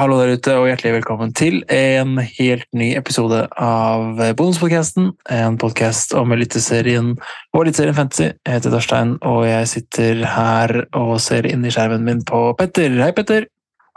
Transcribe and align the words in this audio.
Hallo 0.00 0.16
der 0.16 0.30
ute, 0.32 0.54
og 0.56 0.64
hjertelig 0.64 0.94
velkommen 0.94 1.32
til 1.36 1.58
en 1.68 2.14
helt 2.24 2.64
ny 2.72 2.86
episode 2.96 3.42
av 3.60 4.16
Bonuspodkasten. 4.38 5.10
En 5.28 5.58
podkast 5.60 6.14
om 6.16 6.32
Eliteserien 6.32 7.10
og 7.52 7.58
Eliteserien 7.66 7.98
Fantasy. 7.98 8.30
Jeg 8.32 8.54
heter 8.54 8.72
Torstein, 8.72 9.10
og 9.20 9.42
jeg 9.44 9.68
sitter 9.68 10.22
her 10.24 10.72
og 10.96 11.18
ser 11.20 11.50
inn 11.50 11.68
i 11.68 11.72
skjermen 11.74 12.06
min 12.06 12.24
på 12.24 12.40
Petter. 12.56 12.96
Hei, 12.96 13.10
Petter. 13.12 13.44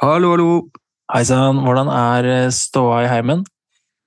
Hallo, 0.04 0.34
hallo. 0.34 0.50
Hei 1.14 1.24
sann. 1.30 1.64
Hvordan 1.64 1.94
er 1.96 2.52
ståa 2.52 3.06
i 3.06 3.10
heimen? 3.14 3.48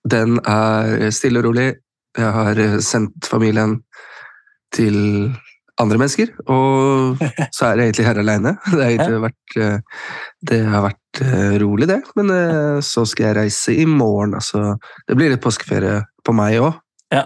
Den 0.05 0.37
er 0.45 1.09
stille 1.17 1.41
og 1.41 1.49
rolig. 1.49 1.71
Jeg 2.13 2.37
har 2.37 2.61
sendt 2.85 3.25
familien 3.33 3.79
til 4.77 5.01
andre 5.83 5.99
mennesker, 6.01 6.33
og 6.53 7.21
så 7.57 7.69
er 7.69 7.81
jeg 7.83 7.91
egentlig 7.91 8.09
her 8.09 8.21
alene. 8.23 8.55
Det 8.77 9.63
eh, 9.63 10.03
det 10.47 10.59
har 10.69 10.85
vært 10.85 11.21
eh, 11.25 11.55
rolig, 11.63 11.89
det. 11.91 12.01
Men 12.19 12.33
eh, 12.35 12.81
så 12.85 13.07
skal 13.09 13.31
jeg 13.31 13.39
reise 13.39 13.75
i 13.77 13.87
morgen, 13.89 14.35
altså. 14.37 14.77
Det 15.09 15.17
blir 15.19 15.33
litt 15.33 15.45
påskeferie 15.45 16.03
på 16.27 16.35
meg 16.37 16.59
òg. 16.61 16.77
Ja. 17.15 17.25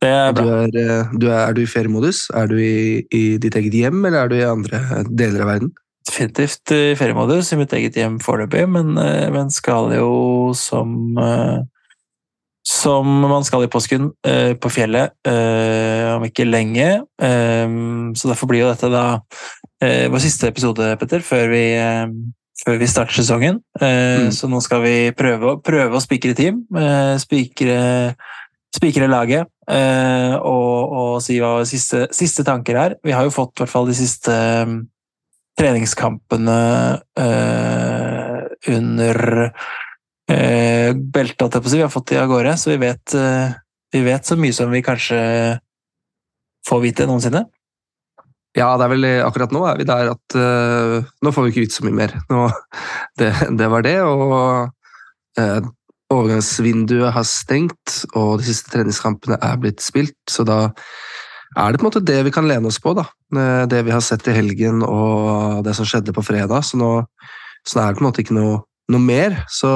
Det 0.00 0.08
er 0.08 0.32
Du 0.32 0.42
bra. 0.42 0.60
er, 0.64 1.10
du 1.12 1.26
er, 1.28 1.40
er 1.48 1.56
du 1.56 1.62
i 1.64 1.68
feriemodus? 1.68 2.28
Er 2.36 2.48
du 2.48 2.56
i, 2.60 3.02
i 3.12 3.24
ditt 3.42 3.56
eget 3.58 3.76
hjem, 3.76 4.00
eller 4.04 4.24
er 4.24 4.32
du 4.32 4.38
i 4.38 4.46
andre 4.48 5.04
deler 5.10 5.44
av 5.44 5.52
verden? 5.54 5.74
Definitivt 6.08 6.72
i 6.72 6.94
feriemodus 6.98 7.52
i 7.52 7.58
mitt 7.60 7.74
eget 7.76 7.98
hjem 8.00 8.16
foreløpig, 8.24 8.64
men, 8.72 8.94
men 8.96 9.52
skal 9.52 9.92
jo 9.94 10.14
som 10.56 11.12
som 12.70 13.06
man 13.26 13.42
skal 13.46 13.64
i 13.66 13.70
påsken, 13.72 14.10
eh, 14.26 14.52
på 14.54 14.70
fjellet, 14.70 15.10
eh, 15.26 16.06
om 16.14 16.22
ikke 16.26 16.46
lenge. 16.46 16.88
Eh, 17.18 17.66
så 18.14 18.30
derfor 18.30 18.50
blir 18.50 18.62
jo 18.62 18.70
dette 18.70 18.90
da 18.92 19.06
eh, 19.82 20.06
vår 20.12 20.22
siste 20.22 20.50
episode, 20.52 20.92
Petter, 21.00 21.24
før 21.24 21.48
vi, 21.50 21.64
eh, 21.74 22.06
før 22.62 22.78
vi 22.78 22.86
starter 22.86 23.16
sesongen. 23.16 23.62
Eh, 23.80 24.20
Mm. 24.20 24.30
Så 24.36 24.48
nå 24.50 24.60
skal 24.62 24.82
vi 24.84 24.94
prøve, 25.16 25.56
prøve 25.64 25.96
å 25.96 26.04
spikre 26.04 26.34
team, 26.36 26.62
spikre, 27.18 28.14
spikre 28.76 29.08
laget, 29.10 29.48
eh, 29.70 30.34
og, 30.36 30.92
og 30.92 31.22
si 31.24 31.40
hva 31.40 31.64
siste, 31.66 32.06
siste 32.14 32.44
tanker 32.46 32.76
er. 32.76 32.96
Vi 33.02 33.14
har 33.16 33.24
jo 33.24 33.34
fått 33.34 33.56
i 33.56 33.64
hvert 33.64 33.72
fall 33.72 33.88
de 33.88 33.96
siste 33.98 34.30
um, 34.62 34.82
treningskampene 35.58 36.60
uh, 37.20 38.40
under 38.70 39.52
eh, 40.30 40.90
holdt 40.94 41.38
på 41.38 41.48
å 41.60 41.70
si. 41.70 41.78
Vi 41.78 41.84
har 41.84 41.92
fått 41.92 42.12
de 42.12 42.20
av 42.22 42.28
gårde, 42.30 42.56
så 42.58 42.72
vi 42.72 42.80
vet, 42.82 43.14
eh, 43.14 43.56
vi 43.92 44.04
vet 44.06 44.26
så 44.26 44.38
mye 44.38 44.54
som 44.56 44.70
vi 44.70 44.84
kanskje 44.86 45.20
får 46.68 46.84
vite 46.84 47.08
noensinne. 47.08 47.46
Ja, 48.58 48.72
det 48.76 48.86
er 48.86 48.92
vel 48.94 49.08
akkurat 49.22 49.52
nå 49.54 49.62
er 49.68 49.78
vi 49.78 49.86
der 49.86 50.10
at 50.10 50.34
eh, 50.38 51.10
nå 51.22 51.32
får 51.34 51.46
vi 51.46 51.52
ikke 51.52 51.66
vite 51.66 51.78
så 51.78 51.86
mye 51.86 51.98
mer. 52.00 52.16
Nå, 52.32 52.48
det, 53.20 53.30
det 53.58 53.68
var 53.70 53.86
det, 53.86 53.98
og 54.02 55.38
eh, 55.38 55.60
overgangsvinduet 56.10 57.14
har 57.14 57.26
stengt, 57.28 58.00
og 58.18 58.40
de 58.40 58.48
siste 58.48 58.72
treningskampene 58.72 59.38
er 59.38 59.60
blitt 59.62 59.84
spilt, 59.84 60.18
så 60.30 60.46
da 60.46 60.64
er 61.58 61.72
det 61.72 61.80
på 61.80 61.86
en 61.86 61.88
måte 61.88 62.02
det 62.06 62.18
vi 62.26 62.32
kan 62.34 62.46
lene 62.46 62.70
oss 62.70 62.80
på, 62.82 62.94
da. 62.98 63.06
Eh, 63.36 63.66
Det 63.70 63.84
vi 63.86 63.94
har 63.94 64.02
sett 64.02 64.26
i 64.30 64.34
helgen 64.34 64.82
og 64.86 65.62
det 65.66 65.74
som 65.78 65.86
skjedde 65.86 66.14
på 66.14 66.24
fredag, 66.26 66.66
så 66.66 66.78
nå, 66.78 66.90
så 67.66 67.80
er 67.80 67.90
det 67.90 67.98
på 67.98 68.04
en 68.04 68.08
måte 68.10 68.22
ikke 68.24 68.38
noe, 68.38 68.60
noe 68.90 69.00
mer. 69.00 69.36
Så 69.48 69.70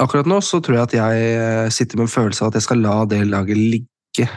akkurat 0.00 0.28
nå 0.30 0.38
så 0.44 0.60
tror 0.62 0.78
jeg 0.78 0.86
at 0.88 0.96
jeg 0.98 1.32
eh, 1.38 1.68
sitter 1.74 1.98
med 1.98 2.06
en 2.08 2.14
følelse 2.14 2.44
av 2.44 2.52
at 2.52 2.60
jeg 2.60 2.66
skal 2.68 2.82
la 2.84 3.00
det 3.10 3.24
laget 3.26 3.58
ligge, 3.58 4.28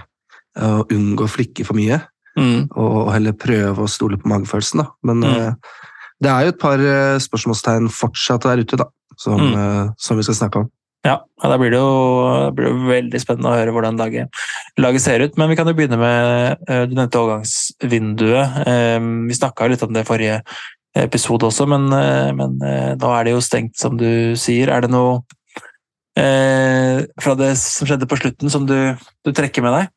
og 0.61 0.89
unngå 0.91 1.23
å 1.27 1.31
flikke 1.31 1.63
for 1.67 1.77
mye 1.79 2.01
Mm. 2.37 2.69
og 2.79 3.09
heller 3.11 3.33
prøve 3.35 3.83
å 3.83 3.89
stole 3.91 4.15
på 4.15 4.29
magefølelsen. 4.31 4.79
Da. 4.79 4.85
Men 5.03 5.19
Mm. 5.19 5.31
eh, 5.35 5.53
det 6.23 6.29
er 6.31 6.43
jo 6.45 6.51
et 6.53 6.59
par 6.59 6.79
eh, 6.79 7.17
spørsmålstegn 7.19 7.89
fortsatt 7.91 8.43
der 8.47 8.61
ute, 8.63 8.77
da, 8.79 8.85
som, 9.17 9.37
Mm. 9.39 9.55
eh, 9.59 9.89
som 9.99 10.15
vi 10.15 10.23
skal 10.23 10.35
snakke 10.35 10.59
om. 10.61 10.69
Ja, 11.03 11.17
da 11.43 11.57
blir 11.57 11.71
det 11.71 11.79
jo 11.81 12.51
blir 12.55 12.69
det 12.69 12.87
veldig 12.87 13.19
spennende 13.19 13.49
å 13.51 13.57
høre 13.59 13.73
hvordan 13.73 13.97
laget, 13.97 14.29
laget 14.79 15.01
ser 15.01 15.19
ut. 15.25 15.35
Men 15.37 15.49
vi 15.49 15.55
kan 15.57 15.67
jo 15.67 15.73
begynne 15.73 15.97
med 15.99 16.57
eh, 16.69 16.85
Du 16.85 16.95
nevnte 16.95 17.19
overgangsvinduet. 17.19 18.67
Eh, 18.67 18.99
Vi 19.27 19.33
snakka 19.33 19.67
litt 19.69 19.83
om 19.83 19.91
det 19.93 20.05
forrige 20.07 20.41
episode 20.95 21.47
også, 21.47 21.67
men, 21.71 21.87
eh, 21.95 22.31
men 22.35 22.57
eh, 22.67 22.91
nå 22.99 23.11
er 23.15 23.23
det 23.27 23.35
jo 23.35 23.41
stengt, 23.45 23.77
som 23.79 23.97
du 23.97 24.35
sier. 24.39 24.69
Er 24.73 24.81
det 24.83 24.91
noe 24.91 25.21
eh, 26.19 27.05
fra 27.21 27.35
det 27.39 27.53
som 27.61 27.87
skjedde 27.87 28.09
på 28.11 28.19
slutten 28.19 28.51
som 28.51 28.65
du, 28.67 28.75
du 29.25 29.31
trekker 29.31 29.63
med 29.63 29.77
deg? 29.77 29.91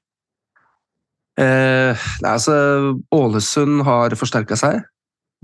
Eh, 1.42 2.04
nei, 2.22 2.30
altså, 2.30 2.54
Ålesund 3.14 3.82
har 3.86 4.14
forsterka 4.18 4.58
seg 4.58 4.84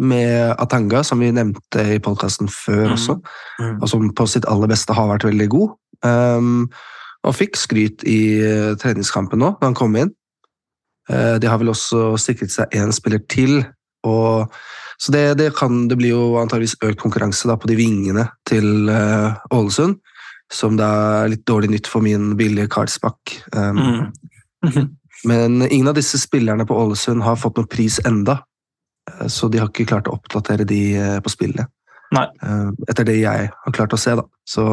med 0.01 0.55
Atanga, 0.63 1.03
som 1.05 1.21
vi 1.21 1.33
nevnte 1.35 1.83
i 1.97 1.99
podkasten 2.01 2.49
før 2.49 2.87
Mm. 2.87 2.93
også, 2.95 3.17
Mm. 3.59 3.83
og 3.83 3.89
som 3.89 4.13
på 4.15 4.27
sitt 4.29 4.47
aller 4.49 4.69
beste 4.71 4.95
har 4.95 5.09
vært 5.11 5.27
veldig 5.29 5.49
god. 5.51 5.75
Um, 6.03 6.71
og 7.25 7.35
fikk 7.35 7.57
skryt 7.57 8.03
i 8.09 8.41
eh, 8.41 8.75
treningskampen 8.81 9.39
nå, 9.39 9.59
da 9.61 9.67
han 9.67 9.75
kom 9.75 9.97
inn. 9.97 10.15
Uh, 11.11 11.37
de 11.39 11.47
har 11.51 11.59
vel 11.59 11.69
også 11.69 12.17
sikret 12.17 12.51
seg 12.55 12.71
én 12.73 12.93
spiller 12.93 13.21
til. 13.29 13.67
Og, 14.05 14.49
så 15.01 15.15
det, 15.15 15.25
det, 15.41 15.49
kan, 15.57 15.87
det 15.89 15.97
blir 15.97 16.13
jo 16.13 16.25
antageligvis 16.41 16.77
økt 16.85 17.01
konkurranse 17.01 17.49
da, 17.49 17.57
på 17.57 17.71
de 17.71 17.79
vingene 17.79 18.27
til 18.49 18.91
eh, 18.93 19.39
Ålesund, 19.57 19.97
som 20.53 20.77
det 20.77 20.85
er 20.85 21.31
litt 21.33 21.47
dårlig 21.49 21.71
nytt 21.73 21.89
for 21.89 22.05
min 22.05 22.35
billige 22.41 22.71
Karlsbakk. 22.73 23.39
Um, 23.57 24.11
Mm. 24.61 24.91
Men 25.25 25.63
ingen 25.73 25.89
av 25.89 25.95
disse 25.97 26.19
spillerne 26.21 26.67
på 26.69 26.77
Ålesund 26.77 27.23
har 27.25 27.39
fått 27.41 27.57
noen 27.57 27.69
pris 27.69 27.95
enda, 28.09 28.35
Eh, 29.19 29.27
så 29.27 29.49
de 29.49 29.61
har 29.61 29.71
ikke 29.71 29.89
klart 29.89 30.09
å 30.09 30.17
oppdatere 30.19 30.67
de 30.69 30.81
eh, 30.99 31.19
på 31.25 31.33
spillet. 31.33 31.71
Nei. 32.11 32.27
Etter 32.91 33.07
det 33.07 33.21
jeg 33.21 33.51
har 33.55 33.75
klart 33.75 33.93
å 33.95 33.99
se, 34.01 34.17
da. 34.19 34.25
Så 34.43 34.65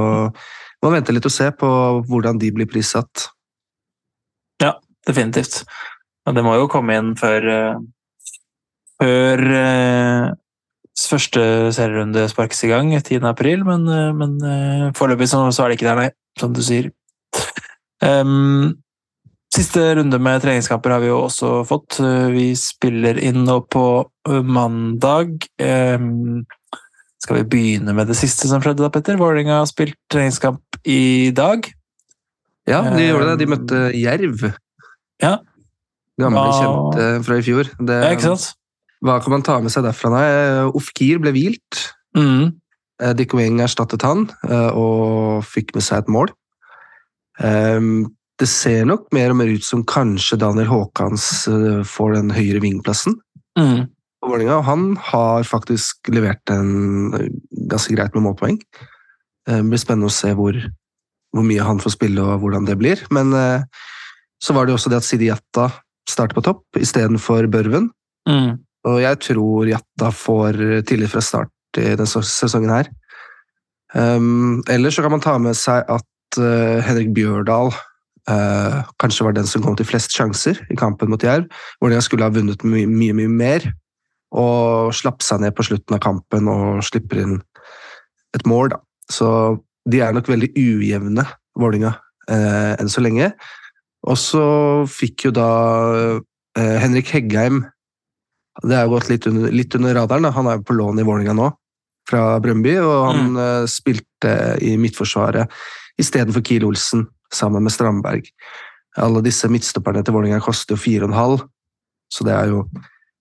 må 0.82 0.90
vente 0.90 1.14
litt 1.14 1.28
og 1.30 1.34
se 1.34 1.52
på 1.54 1.68
hvordan 2.10 2.40
de 2.42 2.50
blir 2.54 2.70
prissatt. 2.70 3.28
Ja, 4.64 4.74
Definitivt. 5.06 5.62
Det 6.28 6.44
må 6.44 6.56
jo 6.58 6.66
komme 6.68 6.98
inn 6.98 7.12
før 7.16 7.46
Før 8.98 9.44
eh, 9.54 10.32
første 10.98 11.44
serierunde 11.76 12.26
sparkes 12.32 12.64
i 12.66 12.72
gang 12.72 12.90
10. 12.98 13.22
april, 13.30 13.64
men, 13.68 13.86
eh, 13.92 14.10
men 14.18 14.38
eh, 14.42 14.88
foreløpig 14.98 15.30
så, 15.30 15.44
så 15.54 15.66
er 15.66 15.72
det 15.72 15.80
ikke 15.80 15.90
der, 15.92 16.02
nei. 16.02 16.10
Som 16.38 16.54
du 16.54 16.62
sier. 16.66 16.92
Um, 18.02 18.76
siste 19.54 19.82
runde 19.98 20.20
med 20.22 20.44
treningskamper 20.44 20.94
har 20.94 21.02
vi 21.02 21.10
jo 21.10 21.24
også 21.26 21.64
fått. 21.70 22.00
Eh, 22.04 22.28
Vi 22.34 22.48
spiller 22.58 23.18
inn 23.22 23.44
nå 23.48 23.62
på 23.74 23.86
mandag. 24.46 25.48
Um, 25.62 26.46
skal 27.22 27.40
vi 27.40 27.48
begynne 27.54 27.96
med 27.98 28.10
det 28.10 28.18
siste 28.20 28.50
som 28.50 28.62
skjedde 28.62 28.86
da, 28.86 28.92
Petter? 28.94 29.18
Vålerenga 29.18 29.62
har 29.62 29.70
spilt 29.70 29.98
treningskamp 30.14 30.82
i 30.86 31.32
dag. 31.36 31.66
Ja, 32.70 32.84
de 32.92 33.02
um, 33.02 33.10
gjorde 33.10 33.30
det. 33.32 33.38
De 33.42 33.50
møtte 33.54 33.84
Jerv. 33.98 34.48
Ja. 35.24 35.38
Gamle 36.22 36.46
kjente 36.54 37.10
fra 37.26 37.38
i 37.38 37.46
fjor. 37.46 37.70
Det, 37.78 37.98
Ja, 38.04 38.14
ikke 38.14 38.34
sant? 38.34 38.57
Hva 39.06 39.20
kan 39.22 39.36
man 39.36 39.46
ta 39.46 39.60
med 39.62 39.74
seg 39.74 39.86
derfra? 39.86 40.10
Nei, 40.14 40.28
Ofkir 40.78 41.20
ble 41.22 41.34
hvilt. 41.36 41.82
Mm. 42.18 42.56
Eh, 43.04 43.14
Dick 43.18 43.36
Wing 43.38 43.60
erstattet 43.62 44.06
han 44.06 44.26
eh, 44.48 44.72
og 44.74 45.46
fikk 45.46 45.76
med 45.78 45.86
seg 45.86 46.04
et 46.04 46.14
mål. 46.14 46.32
Ehm, 47.44 48.14
Det 48.38 48.46
ser 48.46 48.86
nok 48.86 49.08
mer 49.18 49.32
og 49.34 49.40
mer 49.40 49.50
ut 49.50 49.64
som 49.66 49.82
kanskje 49.82 50.38
Daniel 50.38 50.68
Haakans 50.70 51.48
eh, 51.50 51.82
får 51.90 52.14
den 52.14 52.30
høyere 52.30 52.62
vingplassen. 52.62 53.16
Mm. 53.58 53.90
og 54.22 54.64
Han 54.66 54.96
har 54.98 55.44
faktisk 55.44 56.10
levert 56.14 56.46
en 56.54 57.14
eh, 57.18 57.32
ganske 57.70 57.96
greit 57.96 58.14
med 58.14 58.24
målpoeng. 58.28 58.60
Eh, 59.48 59.58
Det 59.58 59.70
blir 59.70 59.82
spennende 59.82 60.12
å 60.12 60.14
se 60.14 60.34
hvor, 60.34 60.54
hvor 61.34 61.44
mye 61.44 61.66
han 61.66 61.80
får 61.80 61.98
spille 61.98 62.22
og 62.22 62.42
hvordan 62.42 62.66
det 62.66 62.78
blir. 62.78 63.02
Men 63.10 63.34
eh, 63.34 63.64
så 64.42 64.54
var 64.54 64.66
det 64.66 64.72
jo 64.72 64.78
også 64.78 64.90
det 64.90 65.02
at 65.02 65.08
Sidi 65.08 65.32
Jatta 65.32 65.72
starter 66.08 66.38
på 66.38 66.46
topp 66.46 66.78
istedenfor 66.78 67.50
Børven. 67.50 67.90
Mm. 68.30 68.58
Og 68.88 69.02
jeg 69.04 69.20
tror 69.26 69.68
Jatta 69.68 70.12
får 70.16 70.62
tillit 70.88 71.12
fra 71.12 71.24
start 71.24 71.80
i 71.82 71.92
denne 71.98 72.08
sesongen 72.08 72.72
her. 72.72 72.90
Um, 73.96 74.64
ellers 74.68 74.98
så 74.98 75.04
kan 75.04 75.14
man 75.14 75.24
ta 75.24 75.38
med 75.40 75.56
seg 75.56 75.86
at 75.88 76.40
uh, 76.40 76.84
Henrik 76.84 77.14
Bjørdal 77.16 77.72
uh, 77.72 78.80
kanskje 79.00 79.28
var 79.28 79.38
den 79.38 79.48
som 79.48 79.64
kom 79.64 79.78
til 79.80 79.88
flest 79.88 80.12
sjanser 80.16 80.60
i 80.72 80.78
kampen 80.80 81.12
mot 81.12 81.24
Jerv. 81.24 81.48
Vålerenga 81.82 82.04
skulle 82.04 82.28
ha 82.28 82.34
vunnet 82.34 82.66
mye, 82.68 82.88
mye, 82.88 83.16
mye 83.16 83.32
mer, 83.32 83.70
og 84.36 84.92
slapp 84.96 85.24
seg 85.24 85.42
ned 85.44 85.56
på 85.56 85.66
slutten 85.70 85.96
av 85.96 86.04
kampen 86.04 86.52
og 86.52 86.84
slipper 86.86 87.24
inn 87.24 87.38
et 88.36 88.44
mål. 88.50 88.74
Da. 88.76 88.82
Så 89.12 89.30
de 89.88 90.04
er 90.04 90.12
nok 90.16 90.28
veldig 90.28 90.52
ujevne, 90.60 91.24
Vålerenga, 91.58 91.94
eh, 92.30 92.74
enn 92.76 92.92
så 92.92 93.02
lenge. 93.02 93.32
Og 94.04 94.20
så 94.20 94.44
fikk 94.92 95.30
jo 95.30 95.32
da 95.34 95.48
Henrik 96.58 97.10
Heggheim 97.14 97.64
det 98.64 98.78
har 98.80 98.88
gått 98.92 99.10
litt 99.12 99.28
under, 99.30 99.52
litt 99.54 99.76
under 99.78 99.94
radaren. 99.98 100.26
Da. 100.28 100.32
Han 100.36 100.48
er 100.52 100.64
på 100.66 100.74
lån 100.78 101.02
i 101.02 101.06
Vålerenga 101.06 101.36
nå, 101.38 101.52
fra 102.10 102.24
Brøndby, 102.42 102.78
og 102.82 102.96
han 103.12 103.38
eh, 103.44 103.66
spilte 103.70 104.32
i 104.64 104.78
midtforsvaret 104.82 105.52
istedenfor 106.02 106.42
Kiel 106.46 106.66
Olsen, 106.68 107.08
sammen 107.34 107.66
med 107.66 107.74
Strandberg. 107.76 108.30
Alle 108.98 109.22
disse 109.26 109.50
midtstopperne 109.52 110.02
til 110.06 110.16
Vålerenga 110.16 110.40
koster 110.42 110.78
jo 110.78 110.82
4,5, 111.08 111.42
så 112.14 112.26
det 112.26 112.34
er 112.34 112.54
jo 112.54 112.64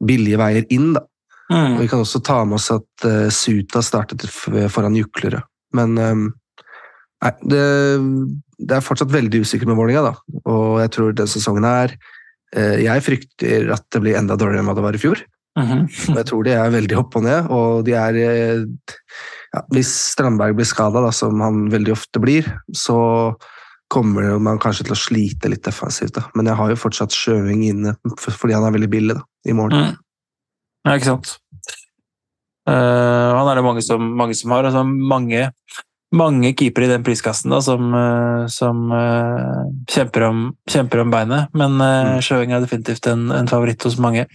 billige 0.07 0.39
veier 0.41 0.67
inn, 0.71 0.93
da. 0.97 1.03
Og 1.47 1.55
Mm. 1.57 1.77
vi 1.79 1.87
kan 1.87 2.01
også 2.03 2.19
ta 2.27 2.41
med 2.45 2.57
oss 2.57 2.73
at 2.75 3.05
uh, 3.07 3.29
Suta 3.31 3.79
startet 3.79 4.25
foran 4.27 4.97
Juklerød. 4.99 5.45
Men 5.79 5.93
um, 5.95 6.25
nei, 7.23 7.31
det, 7.47 7.61
det 8.59 8.75
er 8.75 8.83
fortsatt 8.83 9.13
veldig 9.15 9.45
usikkert 9.45 9.71
med 9.71 9.79
Vålerenga, 9.79 10.11
da. 10.11 10.41
Og 10.51 10.81
jeg 10.83 10.91
tror 10.97 11.13
den 11.15 11.31
sesongen 11.31 11.63
her 11.69 11.95
eh, 11.95 11.99
Jeg 12.57 13.05
frykter 13.05 13.73
at 13.75 13.85
det 13.93 14.01
blir 14.01 14.17
enda 14.19 14.37
dårligere 14.39 14.65
enn 14.65 14.71
hva 14.71 14.77
det 14.79 14.85
var 14.85 14.97
i 14.97 15.01
fjor. 15.03 15.21
Mhm. 15.57 15.85
Og 16.13 16.19
jeg 16.21 16.29
tror 16.29 16.45
de 16.45 16.53
er 16.53 16.73
veldig 16.75 16.97
opp 17.01 17.17
og 17.17 17.25
ned, 17.25 17.51
og 17.53 17.85
de 17.87 17.95
er 17.97 18.19
eh, 18.21 18.65
ja, 19.55 19.63
Hvis 19.73 19.93
Strandberg 20.13 20.59
blir 20.59 20.69
skada, 20.69 21.01
som 21.17 21.41
han 21.41 21.71
veldig 21.73 21.95
ofte 21.95 22.21
blir, 22.21 22.49
så 22.77 22.99
kommer 23.93 24.37
man 24.43 24.61
kanskje 24.61 24.89
til 24.89 24.97
å 24.97 24.99
slite 24.99 25.49
litt 25.49 25.65
defensivt. 25.65 26.17
Da. 26.19 26.27
Men 26.37 26.51
jeg 26.51 26.59
har 26.59 26.73
jo 26.73 26.81
fortsatt 26.81 27.15
Sjøving 27.15 27.63
inne 27.69 27.95
fordi 28.19 28.57
han 28.57 28.67
er 28.67 28.75
veldig 28.75 28.91
billig 28.93 29.17
da, 29.17 29.23
i 29.47 29.55
morgen. 29.57 29.95
Mm. 29.95 30.01
Ja, 30.87 30.97
ikke 30.99 31.15
sant. 31.15 31.37
Uh, 32.67 33.31
han 33.39 33.47
er 33.47 33.61
det 33.61 33.63
mange 33.63 33.83
som, 33.87 34.03
mange 34.19 34.35
som 34.35 34.53
har. 34.55 34.67
Altså 34.67 34.83
mange, 34.85 35.47
mange 36.15 36.53
keepere 36.55 36.87
i 36.87 36.93
den 36.93 37.05
priskassen 37.07 37.51
da, 37.51 37.59
som, 37.65 37.91
eh, 37.97 38.47
som 38.53 38.93
uh, 38.93 39.67
kjemper, 39.91 40.29
om, 40.29 40.47
kjemper 40.71 41.03
om 41.03 41.13
beinet. 41.13 41.53
Men 41.57 41.81
uh, 41.83 42.17
Sjøeng 42.23 42.55
er 42.55 42.63
definitivt 42.63 43.09
en, 43.11 43.29
en 43.35 43.51
favoritt 43.51 43.83
hos 43.87 43.99
mange. 44.03 44.27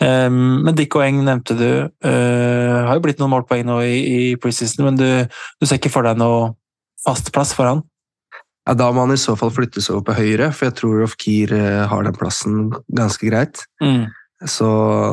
Um, 0.00 0.60
men 0.64 0.76
Dick 0.76 0.96
og 0.96 1.04
Eng 1.04 1.22
nevnte 1.26 1.56
du. 1.56 1.70
Uh, 2.04 2.76
har 2.88 2.98
jo 2.98 3.04
blitt 3.04 3.20
noen 3.20 3.32
målpoeng 3.32 3.64
nå 3.68 3.80
i, 3.86 3.96
i 4.00 4.20
preseason, 4.40 4.90
men 4.90 5.00
du, 5.00 5.08
du 5.24 5.68
ser 5.68 5.80
ikke 5.80 5.92
for 5.92 6.06
deg 6.08 6.20
noe 6.20 6.52
fast 7.04 7.32
plass 7.32 7.54
for 7.56 7.70
han? 7.70 7.84
Ja, 8.68 8.76
da 8.76 8.90
må 8.92 9.06
han 9.06 9.16
i 9.16 9.20
så 9.20 9.32
fall 9.40 9.52
flyttes 9.56 9.88
over 9.90 10.04
på 10.10 10.18
høyre, 10.20 10.50
for 10.52 10.68
jeg 10.68 10.76
tror 10.78 11.06
Ofkir 11.06 11.54
har 11.90 12.04
den 12.04 12.16
plassen 12.16 12.68
ganske 12.92 13.24
greit. 13.24 13.64
Mm. 13.82 14.04
Så 14.48 14.68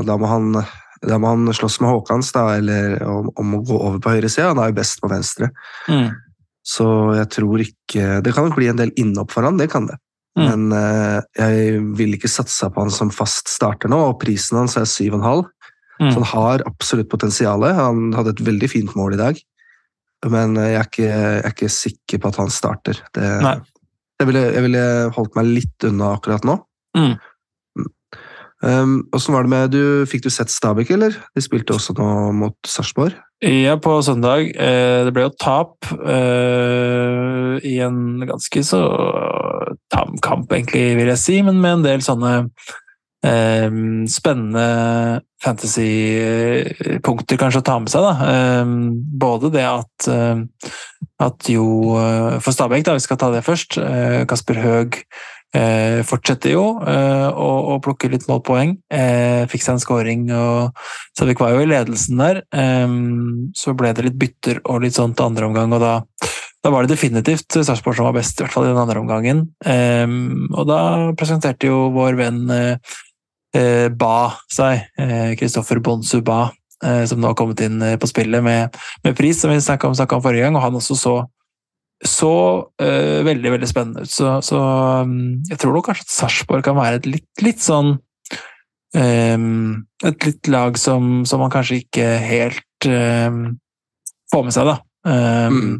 da 0.07 0.17
må 0.19 0.27
han, 0.29 0.59
da 1.03 1.19
må 1.21 1.33
han 1.33 1.53
slåss 1.53 1.79
med 1.83 1.91
Håkans 1.91 2.31
da, 2.35 2.47
eller 2.57 2.97
om, 3.05 3.29
om 3.37 3.57
å 3.57 3.63
gå 3.65 3.77
over 3.77 3.99
på 4.03 4.15
høyre 4.15 4.31
side. 4.31 4.49
Han 4.51 4.61
er 4.63 4.71
jo 4.71 4.79
best 4.79 5.01
på 5.03 5.11
venstre. 5.11 5.51
Mm. 5.91 6.09
Så 6.67 6.87
jeg 7.15 7.29
tror 7.31 7.61
ikke 7.63 8.17
Det 8.25 8.33
kan 8.35 8.49
nok 8.49 8.57
bli 8.57 8.67
en 8.67 8.79
del 8.79 8.89
innhopp 8.99 9.31
for 9.31 9.47
han, 9.47 9.59
det 9.59 9.69
kan 9.71 9.87
det. 9.87 9.95
Mm. 10.37 10.45
Men 10.45 10.65
uh, 10.75 11.19
jeg 11.39 11.83
vil 11.97 12.17
ikke 12.17 12.29
satse 12.29 12.67
på 12.69 12.83
han 12.83 12.93
som 12.93 13.11
fast 13.13 13.49
starter 13.49 13.89
nå, 13.89 13.99
og 14.11 14.19
prisen 14.21 14.59
hans 14.59 14.77
er 14.77 14.89
7,5. 14.89 15.47
Mm. 15.97 16.11
Så 16.11 16.19
han 16.19 16.27
har 16.33 16.65
absolutt 16.69 17.09
potensial. 17.09 17.65
Han 17.73 18.11
hadde 18.13 18.35
et 18.35 18.43
veldig 18.45 18.69
fint 18.69 18.97
mål 18.97 19.15
i 19.15 19.21
dag. 19.21 19.39
Men 20.25 20.57
eh, 20.57 20.71
jeg 20.73 20.77
er 20.79 20.87
ikke, 20.89 21.07
jeg 21.07 21.39
er 21.39 21.55
ikke 21.55 21.73
sikker 21.73 22.21
på 22.21 22.29
at 22.31 22.37
han 22.41 22.53
starter. 22.53 23.01
Det, 23.13 23.25
jeg, 24.17 24.29
ville, 24.29 24.43
jeg 24.55 24.65
ville 24.65 24.85
holdt 25.17 25.37
meg 25.37 25.49
litt 25.59 25.87
unna 25.89 26.11
akkurat 26.17 26.45
nå. 26.47 26.57
Mm. 26.97 27.15
Um, 28.63 29.03
var 29.13 29.45
det 29.45 29.49
med 29.51 29.71
du, 29.75 30.05
Fikk 30.09 30.23
du 30.25 30.31
sett 30.33 30.49
Stabæk, 30.49 30.91
eller? 30.95 31.17
De 31.35 31.43
spilte 31.45 31.75
også 31.75 31.93
nå 31.97 32.31
mot 32.33 32.57
Sarpsborg. 32.65 33.13
Ja, 33.45 33.75
på 33.77 34.01
søndag. 34.01 34.49
Eh, 34.57 35.05
det 35.05 35.13
ble 35.13 35.27
jo 35.27 35.35
tap 35.37 35.85
eh, 35.93 37.59
i 37.61 37.75
en 37.85 38.25
ganske 38.25 38.63
så 38.65 38.81
tam 39.93 40.17
kamp, 40.25 40.49
egentlig, 40.49 40.95
vil 40.97 41.11
jeg 41.13 41.21
si, 41.21 41.37
men 41.45 41.61
med 41.61 41.75
en 41.75 41.85
del 41.85 42.01
sånne 42.01 42.31
eh, 43.21 43.69
spennende 44.09 45.21
fantasy-punkter 45.45 47.37
kanskje 47.37 47.61
å 47.61 47.67
ta 47.69 47.77
med 47.77 47.93
seg. 47.93 48.01
Da. 48.07 48.13
Eh, 48.33 48.65
både 49.21 49.53
det 49.53 49.67
at, 49.69 50.09
eh, 50.09 50.41
at 51.21 51.49
jo 51.53 51.93
eh, 52.01 52.41
For 52.41 52.51
Stabæk, 52.57 52.89
da, 52.89 52.97
vi 52.97 53.05
skal 53.05 53.21
ta 53.21 53.29
det 53.35 53.45
først. 53.45 53.77
Kasper 54.29 54.57
Høeg 54.65 55.03
fortsetter 56.07 56.53
jo 56.53 56.63
eh, 56.85 57.27
å, 57.31 57.77
plukke 57.83 58.09
litt 58.11 58.27
målpoeng. 58.29 58.75
Eh, 58.93 59.45
fikk 59.51 59.63
seg 59.63 59.77
en 59.77 59.83
scoring 59.83 60.25
og 60.35 60.83
Savik 61.17 61.41
var 61.41 61.55
jo 61.55 61.63
i 61.63 61.69
ledelsen 61.69 62.19
der. 62.19 62.43
så 63.57 63.73
ble 63.77 63.93
det 63.95 64.05
litt 64.05 64.19
bytter 64.19 64.59
og 64.65 64.83
litt 64.83 64.97
sånt 64.97 65.19
andre 65.23 65.47
omgang, 65.47 65.73
og 65.73 65.81
da, 65.81 65.93
da 66.61 66.73
var 66.73 66.85
det 66.85 66.93
definitivt 66.93 67.57
Sarpsborg 67.57 67.97
som 67.97 68.05
var 68.09 68.17
best, 68.19 68.37
i 68.37 68.45
hvert 68.45 68.53
fall 68.53 68.67
i 68.67 68.71
den 68.71 68.81
andre 68.81 69.01
omgangen. 69.01 69.41
Og 70.53 70.69
da 70.69 70.79
presenterte 71.17 71.71
jo 71.71 71.87
vår 71.95 72.19
venn 72.19 72.43
eh, 72.53 72.93
eh, 73.57 73.87
Ba 73.89 74.37
seg, 74.53 74.85
Kristoffer 75.39 75.81
Bonsu 75.81 76.21
Ba, 76.25 76.47
eh, 76.83 77.05
som 77.05 77.21
nå 77.21 77.31
har 77.31 77.37
kommet 77.37 77.61
inn 77.65 77.81
eh, 77.81 77.97
på 77.99 78.09
spillet 78.09 78.43
med, 78.43 78.77
med 79.03 79.17
pris, 79.17 79.39
som 79.41 79.51
vi 79.51 79.59
snakka 79.61 79.89
om, 79.89 79.97
om 79.97 80.23
forrige 80.23 80.45
gang, 80.45 80.57
og 80.57 80.65
han 80.65 80.79
også 80.79 80.97
så 80.97 81.15
så 82.05 82.33
uh, 82.81 83.19
veldig, 83.25 83.51
veldig 83.55 83.69
spennende 83.69 84.03
ut. 84.05 84.11
Så, 84.11 84.37
så 84.45 84.59
um, 85.05 85.39
jeg 85.49 85.57
tror 85.61 85.73
nok 85.73 85.87
kanskje 85.89 86.05
at 86.05 86.13
Sarpsborg 86.13 86.65
kan 86.65 86.77
være 86.77 87.01
et 87.01 87.09
litt, 87.09 87.29
litt 87.41 87.63
sånn 87.63 87.95
um, 88.95 89.85
et 90.05 90.27
litt 90.27 90.51
lag 90.51 90.77
som, 90.79 91.23
som 91.27 91.41
man 91.43 91.53
kanskje 91.53 91.81
ikke 91.83 92.07
helt 92.21 92.89
um, 92.89 93.57
får 94.31 94.45
med 94.45 94.55
seg, 94.55 94.69
da. 94.69 94.77
Um, 95.07 95.57
mm. 95.57 95.75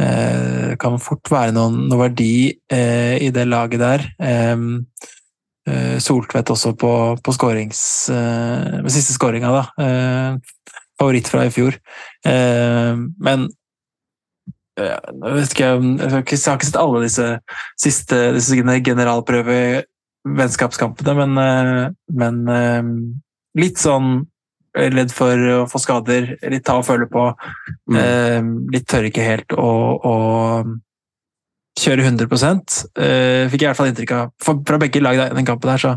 uh, 0.00 0.70
kan 0.80 0.98
fort 1.02 1.30
være 1.30 1.54
noen, 1.56 1.84
noe 1.90 2.06
verdi 2.06 2.34
uh, 2.72 3.16
i 3.20 3.30
det 3.34 3.48
laget 3.50 3.84
der. 3.84 4.08
Soltvedt 6.04 6.50
også 6.52 6.74
på, 6.76 6.88
på 7.24 7.32
skårings... 7.32 7.78
Eh, 8.12 8.82
med 8.84 8.92
siste 8.92 9.14
skåringa, 9.14 9.48
da. 9.48 9.62
Favoritt 11.00 11.30
fra 11.32 11.46
i 11.48 11.52
fjor. 11.54 11.78
Men 12.28 13.46
jeg 14.74 14.98
vet 15.22 15.52
ikke, 15.54 15.68
jeg 15.78 16.10
har 16.10 16.18
ikke 16.24 16.36
sett 16.40 16.76
alle 16.80 17.02
disse 17.04 17.26
siste 17.80 18.32
disse 18.34 18.56
generalprøve-vennskapskampene, 18.58 21.14
men, 21.20 21.38
eh, 21.38 21.90
men 22.18 22.48
eh, 22.50 22.82
litt 23.60 23.78
sånn 23.78 24.26
redd 24.74 25.12
for 25.14 25.38
å 25.54 25.70
få 25.70 25.78
skader, 25.78 26.34
litt 26.50 26.66
ta 26.66 26.74
og 26.80 26.86
føle 26.88 27.06
på. 27.10 27.34
Mm. 27.86 27.96
Eh, 28.00 28.42
litt 28.74 28.88
tør 28.90 29.04
ikke 29.06 29.28
helt 29.28 29.52
å, 29.54 29.70
å 30.02 30.14
kjøre 31.78 32.02
100 32.06 32.26
eh, 32.26 32.30
Fikk 33.50 33.60
jeg 33.60 33.62
i 33.62 33.68
hvert 33.68 33.78
fall 33.78 33.90
inntrykk 33.92 34.12
av 34.16 34.24
fra 34.66 34.78
begge 34.82 35.00
lag 35.02 35.14
i 35.18 35.36
den 35.38 35.46
kampen 35.46 35.70
her, 35.70 35.80
så, 35.82 35.92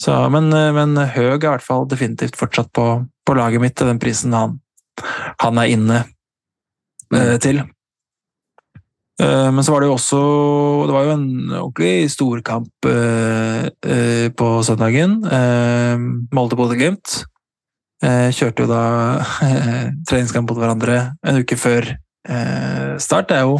så 0.00 0.10
men, 0.32 0.44
men 0.48 0.96
Høg 0.96 1.36
er 1.36 1.44
i 1.44 1.52
hvert 1.52 1.66
fall 1.66 1.84
definitivt 1.88 2.36
fortsatt 2.40 2.72
på, 2.72 3.04
på 3.04 3.34
laget 3.36 3.60
mitt 3.60 3.76
til 3.76 3.86
den 3.92 4.00
prisen 4.00 4.32
han, 4.36 4.60
han 5.44 5.58
er 5.60 5.66
inne 5.76 5.98
eh, 7.14 7.36
til. 7.42 7.62
Eh, 9.20 9.52
Men 9.52 9.64
så 9.64 9.74
var 9.74 9.82
det 9.82 9.90
jo 9.90 9.96
også 9.96 10.20
Det 10.88 10.94
var 10.96 11.06
jo 11.06 11.16
en 11.16 11.28
ordentlig 11.60 12.10
storkamp 12.12 12.88
eh, 12.88 13.66
eh, 13.84 14.28
på 14.32 14.48
søndagen. 14.66 15.20
Molde-Bodø-Glimt. 16.32 17.24
Kjørte 18.00 18.64
jo 18.64 18.68
da 18.70 18.84
treningskamp 20.08 20.48
mot 20.48 20.56
hverandre 20.56 20.94
en 21.20 21.40
uke 21.42 21.58
før 21.60 21.84
start. 22.96 23.28
Det 23.28 23.36
er 23.36 23.44
jo 23.44 23.58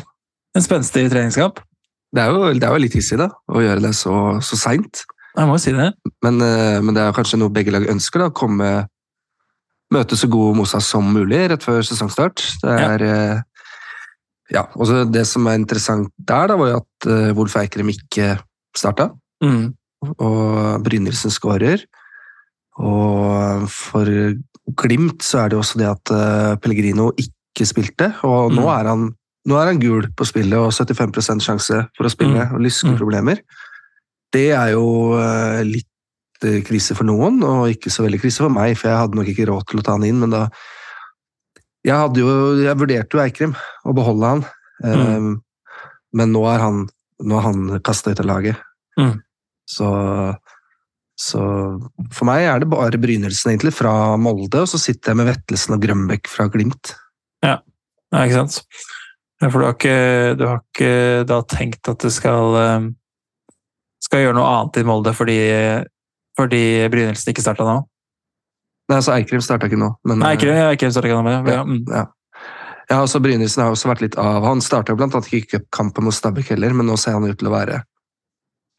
en 0.56 0.64
spenstig 0.64 1.10
treningskamp. 1.12 1.60
Det 2.10 2.22
er, 2.22 2.32
jo, 2.32 2.48
det 2.56 2.64
er 2.64 2.72
jo 2.72 2.80
litt 2.80 2.96
hissig, 2.96 3.18
da, 3.20 3.28
å 3.52 3.60
gjøre 3.60 3.84
det 3.84 3.92
så, 3.98 4.14
så 4.42 4.56
seint. 4.58 5.02
Jeg 5.36 5.46
må 5.46 5.58
jo 5.58 5.62
si 5.62 5.74
det. 5.76 5.90
Men, 6.24 6.40
men 6.40 6.96
det 6.96 7.02
er 7.02 7.10
jo 7.10 7.18
kanskje 7.20 7.38
noe 7.42 7.52
begge 7.52 7.74
lag 7.74 7.84
ønsker, 7.92 8.24
da. 8.24 8.32
Komme 8.34 8.70
Møte 9.90 10.14
så 10.14 10.28
god 10.30 10.54
Mosa 10.54 10.78
som 10.82 11.08
mulig 11.10 11.40
rett 11.50 11.64
før 11.66 11.82
sesongstart. 11.82 12.42
Det 12.62 12.74
er 12.78 13.02
eh, 13.02 13.40
Ja. 14.50 14.64
Og 14.74 14.86
så 14.88 15.04
det 15.06 15.26
som 15.30 15.46
er 15.46 15.58
interessant 15.60 16.10
der, 16.18 16.48
da, 16.50 16.56
var 16.58 16.68
jo 16.72 16.80
at 16.80 17.06
uh, 17.10 17.30
Wolf 17.38 17.54
Eikrem 17.60 17.92
ikke 17.92 18.34
starta. 18.76 19.10
Mm. 19.44 19.72
og 20.20 20.82
Brynildsen 20.84 21.30
skårer. 21.32 21.82
Og 22.80 23.66
for 23.72 24.08
Glimt 24.80 25.24
så 25.26 25.40
er 25.42 25.48
det 25.50 25.56
jo 25.58 25.62
også 25.64 25.78
det 25.80 25.88
at 25.90 26.12
uh, 26.14 26.56
Pellegrino 26.62 27.10
ikke 27.18 27.66
spilte, 27.66 28.12
og 28.24 28.52
nå 28.54 28.62
Mm. 28.62 28.68
er 28.78 28.88
han 28.88 29.08
nå 29.48 29.56
er 29.56 29.70
han 29.70 29.80
gul 29.80 30.04
på 30.14 30.26
spillet 30.28 30.52
og 30.60 30.68
75% 30.70 31.40
sjanse 31.40 31.78
for 31.96 32.04
å 32.06 32.10
spille 32.12 32.44
Mm. 32.44 32.54
og 32.54 32.60
lyskeproblemer. 32.60 33.40
Det 34.32 34.50
er 34.52 34.72
jo 34.76 35.14
uh, 35.16 35.62
litt 35.64 35.86
krise 36.64 36.94
for 36.96 37.04
noen, 37.04 37.42
og 37.42 37.68
ikke 37.72 37.90
så 37.90 38.04
veldig 38.04 38.20
krise 38.20 38.38
for 38.44 38.48
meg, 38.52 38.76
for 38.78 38.88
jeg 38.88 38.96
hadde 39.00 39.16
nok 39.18 39.26
ikke 39.28 39.48
råd 39.48 39.66
til 39.68 39.80
å 39.80 39.82
ta 39.84 39.92
han 39.96 40.04
inn, 40.04 40.20
men 40.20 40.30
da 40.30 40.48
Jeg, 41.86 41.96
hadde 41.96 42.20
jo, 42.20 42.32
jeg 42.60 42.76
vurderte 42.76 43.16
jo 43.16 43.22
Eikrem, 43.22 43.54
å 43.88 43.94
beholde 43.96 44.34
han, 44.34 44.48
Mm. 44.80 45.16
Um, 45.16 45.42
men 46.16 46.32
nå 46.34 46.44
er 46.50 46.62
han, 46.62 46.86
nå 47.22 47.36
er 47.38 47.44
han 47.44 47.82
kasta 47.84 48.14
ut 48.14 48.22
av 48.22 48.28
laget. 48.30 48.62
Mm. 48.98 49.18
Så, 49.70 49.88
så 51.20 51.42
for 52.10 52.28
meg 52.28 52.46
er 52.48 52.62
det 52.62 52.70
bare 52.72 53.00
Brynildsen 53.00 53.52
egentlig 53.52 53.74
fra 53.76 53.92
Molde, 54.20 54.64
og 54.64 54.70
så 54.70 54.80
sitter 54.80 55.12
jeg 55.12 55.20
med 55.20 55.30
Vettelsen 55.30 55.76
og 55.76 55.84
Grønbekk 55.84 56.30
fra 56.32 56.48
Glimt. 56.50 56.94
Ja, 57.46 57.60
ikke 58.24 58.40
sant. 58.40 58.62
Ja, 59.40 59.48
For 59.48 59.60
du 59.60 59.68
har 59.68 59.76
ikke, 59.76 60.00
du 60.36 60.46
har 60.48 60.58
ikke 60.64 60.94
da 61.28 61.38
tenkt 61.48 61.88
at 61.88 62.02
du 62.02 62.10
skal, 62.12 62.56
eh, 62.60 62.88
skal 64.04 64.26
gjøre 64.26 64.36
noe 64.36 64.50
annet 64.56 64.80
i 64.82 64.88
Molde 64.88 65.14
fordi, 65.16 65.38
fordi 66.36 66.64
Brynildsen 66.92 67.32
ikke 67.32 67.44
starta 67.46 67.68
nå? 67.68 67.78
Nei, 68.90 68.98
altså 68.98 69.12
Eikrem 69.14 69.42
starta 69.44 69.68
ikke 69.70 69.78
nå, 69.78 69.92
men 70.08 70.18
Nei, 70.18 70.32
ikke, 70.34 70.50
eh, 70.50 70.72
ikke 70.74 70.90
starta 70.90 71.06
ikke 71.06 71.18
nå, 71.20 71.26
men 71.26 71.52
ja. 71.52 71.60
mm. 71.66 71.82
ja. 71.86 72.06
ja, 72.90 72.96
altså 72.96 73.20
Brynildsen 73.22 73.62
har 73.62 73.74
også 73.74 73.90
vært 73.92 74.02
litt 74.02 74.16
av 74.18 74.46
Han 74.48 74.62
starta 74.64 74.96
blant 74.98 75.14
annet 75.14 75.30
ikke 75.30 75.60
cupkampen 75.60 76.08
mot 76.08 76.16
Stabæk 76.16 76.50
heller, 76.56 76.74
men 76.74 76.90
nå 76.90 76.96
ser 76.98 77.14
han 77.14 77.28
ut 77.28 77.38
til 77.38 77.50
å 77.50 77.54
være, 77.54 77.84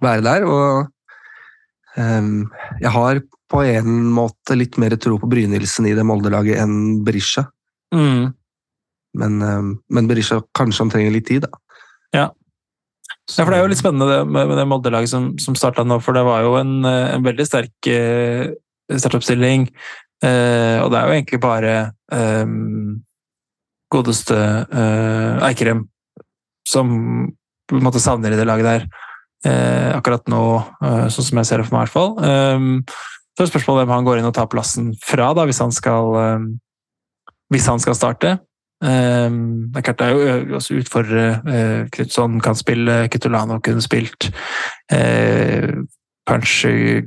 være 0.03 0.25
der. 0.27 0.48
og 0.50 0.91
um, 1.96 2.44
Jeg 2.84 2.94
har 2.98 3.24
på 3.51 3.63
en 3.68 3.96
måte 4.15 4.56
litt 4.60 4.75
mer 4.82 4.98
tro 5.00 5.15
på 5.20 5.32
Brynildsen 5.32 5.88
i 5.88 5.96
det 5.96 6.06
Molde-laget 6.08 6.60
enn 6.60 6.75
Berisha. 7.08 7.46
Mm. 7.96 8.32
Men, 9.20 9.41
um, 9.44 9.74
men 9.91 10.08
Berisha 10.12 10.41
kanskje 10.56 10.86
han 10.86 10.94
trenger 10.94 11.15
litt 11.15 11.27
tid, 11.32 11.48
da. 11.48 11.63
Ja. 12.15 12.27
Ja, 13.32 13.46
for 13.46 13.51
Det 13.53 13.60
er 13.60 13.63
jo 13.63 13.72
litt 13.72 13.80
spennende 13.80 14.08
det 14.10 14.20
med 14.27 14.50
med 14.50 14.58
det 14.60 14.68
Molde-laget 14.68 15.12
som, 15.12 15.32
som 15.39 15.56
starta 15.56 15.84
nå, 15.88 16.00
for 16.03 16.15
det 16.15 16.24
var 16.27 16.44
jo 16.44 16.58
en, 16.60 16.84
eh, 16.88 17.13
en 17.15 17.24
veldig 17.24 17.46
sterk 17.48 17.88
eh, 17.88 18.51
startoppstilling. 18.91 19.70
Eh, 20.22 20.78
og 20.84 20.92
det 20.94 21.00
er 21.00 21.08
jo 21.08 21.16
egentlig 21.16 21.40
bare 21.42 21.75
eh, 22.13 22.51
godeste 23.92 24.38
eh, 24.38 25.48
Eikrem 25.48 25.88
som 26.68 26.92
på 27.68 27.80
en 27.80 27.86
måte 27.86 28.01
savner 28.04 28.34
i 28.34 28.38
det 28.40 28.46
laget 28.48 28.68
der. 28.68 28.86
Eh, 29.48 29.90
akkurat 29.96 30.28
nå, 30.30 30.44
sånn 31.10 31.25
som 31.25 31.40
jeg 31.40 31.50
ser 31.50 31.62
det 31.62 31.66
for 31.70 31.78
meg 31.78 31.88
i 31.88 31.90
hvert 31.90 31.96
fall. 31.96 32.12
Eh, 32.22 33.18
så 33.32 33.46
er 33.46 33.50
spørsmålet 33.50 33.86
hvem 33.86 33.96
han 33.96 34.08
går 34.08 34.22
inn 34.22 34.30
og 34.30 34.36
tar 34.38 34.50
plassen 34.51 34.92
fra, 35.01 35.32
da, 35.38 35.48
hvis 35.50 35.62
han 35.63 35.74
skal, 35.74 36.16
eh, 36.20 36.48
hvis 37.54 37.70
han 37.72 37.82
skal 37.82 37.98
starte. 37.98 38.38
Det 38.82 39.78
er 39.78 39.84
klart 39.86 40.00
det 40.00 40.06
er 40.08 40.16
jo 40.16 40.56
også 40.58 40.80
utfordrere. 40.82 41.34
Uh, 41.46 41.82
Knutson 41.94 42.40
kan 42.42 42.56
spille, 42.58 42.96
Kitolano 43.13 43.60
kunne 43.62 43.84
spilt. 43.86 44.32
kanskje, 46.25 47.04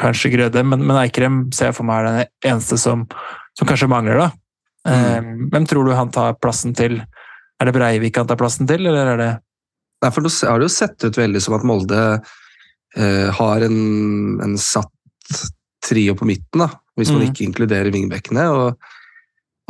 kanskje 0.00 0.30
Grøde, 0.32 0.62
men, 0.64 0.84
men 0.88 0.96
Eikrem 1.02 1.42
ser 1.54 1.70
jeg 1.70 1.76
for 1.76 1.88
meg 1.88 2.00
er 2.00 2.08
den 2.08 2.52
eneste 2.52 2.78
som, 2.80 3.04
som 3.58 3.68
kanskje 3.68 3.90
mangler, 3.92 4.22
da. 4.22 4.28
Eh, 4.88 5.32
Hvem 5.52 5.66
tror 5.68 5.86
du 5.86 5.92
han 5.94 6.10
tar 6.14 6.34
plassen 6.42 6.72
til? 6.74 7.00
Er 7.60 7.68
det 7.68 7.74
Breivik 7.76 8.16
han 8.18 8.26
tar 8.26 8.38
plassen 8.40 8.66
til, 8.66 8.86
eller 8.88 9.12
er 9.14 9.20
det 9.20 9.32
Nei, 10.02 10.08
for 10.10 10.24
Det 10.26 10.32
har 10.48 10.58
jo 10.64 10.66
sett 10.72 11.04
ut 11.06 11.14
veldig 11.14 11.40
som 11.44 11.54
at 11.54 11.62
Molde 11.68 11.98
eh, 12.98 13.28
har 13.30 13.62
en, 13.62 13.76
en 14.42 14.56
satt 14.58 15.44
trio 15.86 16.16
på 16.18 16.26
midten, 16.26 16.64
da, 16.64 16.66
hvis 16.98 17.12
man 17.14 17.22
Mm. 17.22 17.28
ikke 17.30 17.44
inkluderer 17.46 17.92
vingbekkene. 17.94 18.48
Og, 18.50 18.74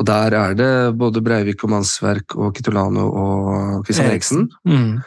og 0.01 0.07
der 0.09 0.33
er 0.39 0.55
det 0.57 0.71
både 0.97 1.21
Breivik 1.21 1.65
og 1.65 1.75
Mannsverk 1.75 2.33
og 2.41 2.55
Kitolano 2.57 3.05
og 3.13 3.85
Christian 3.85 4.09
Eriksen. 4.09 4.49
Mm. 4.65 5.03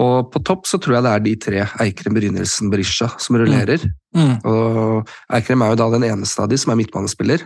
Og 0.00 0.30
på 0.32 0.40
topp 0.46 0.64
så 0.70 0.80
tror 0.80 0.96
jeg 0.96 1.04
det 1.04 1.12
er 1.12 1.24
de 1.24 1.32
tre, 1.46 1.64
Eikrem, 1.84 2.14
Brynildsen, 2.16 2.70
Berisha, 2.72 3.10
som 3.20 3.36
rullerer. 3.36 3.82
Mm. 4.16 4.38
Og 4.48 5.10
Eikrem 5.36 5.64
er 5.64 5.74
jo 5.74 5.80
da 5.82 5.90
den 5.92 6.06
eneste 6.08 6.44
av 6.44 6.48
de 6.48 6.56
som 6.60 6.72
er 6.72 6.80
midtbanespiller. 6.80 7.44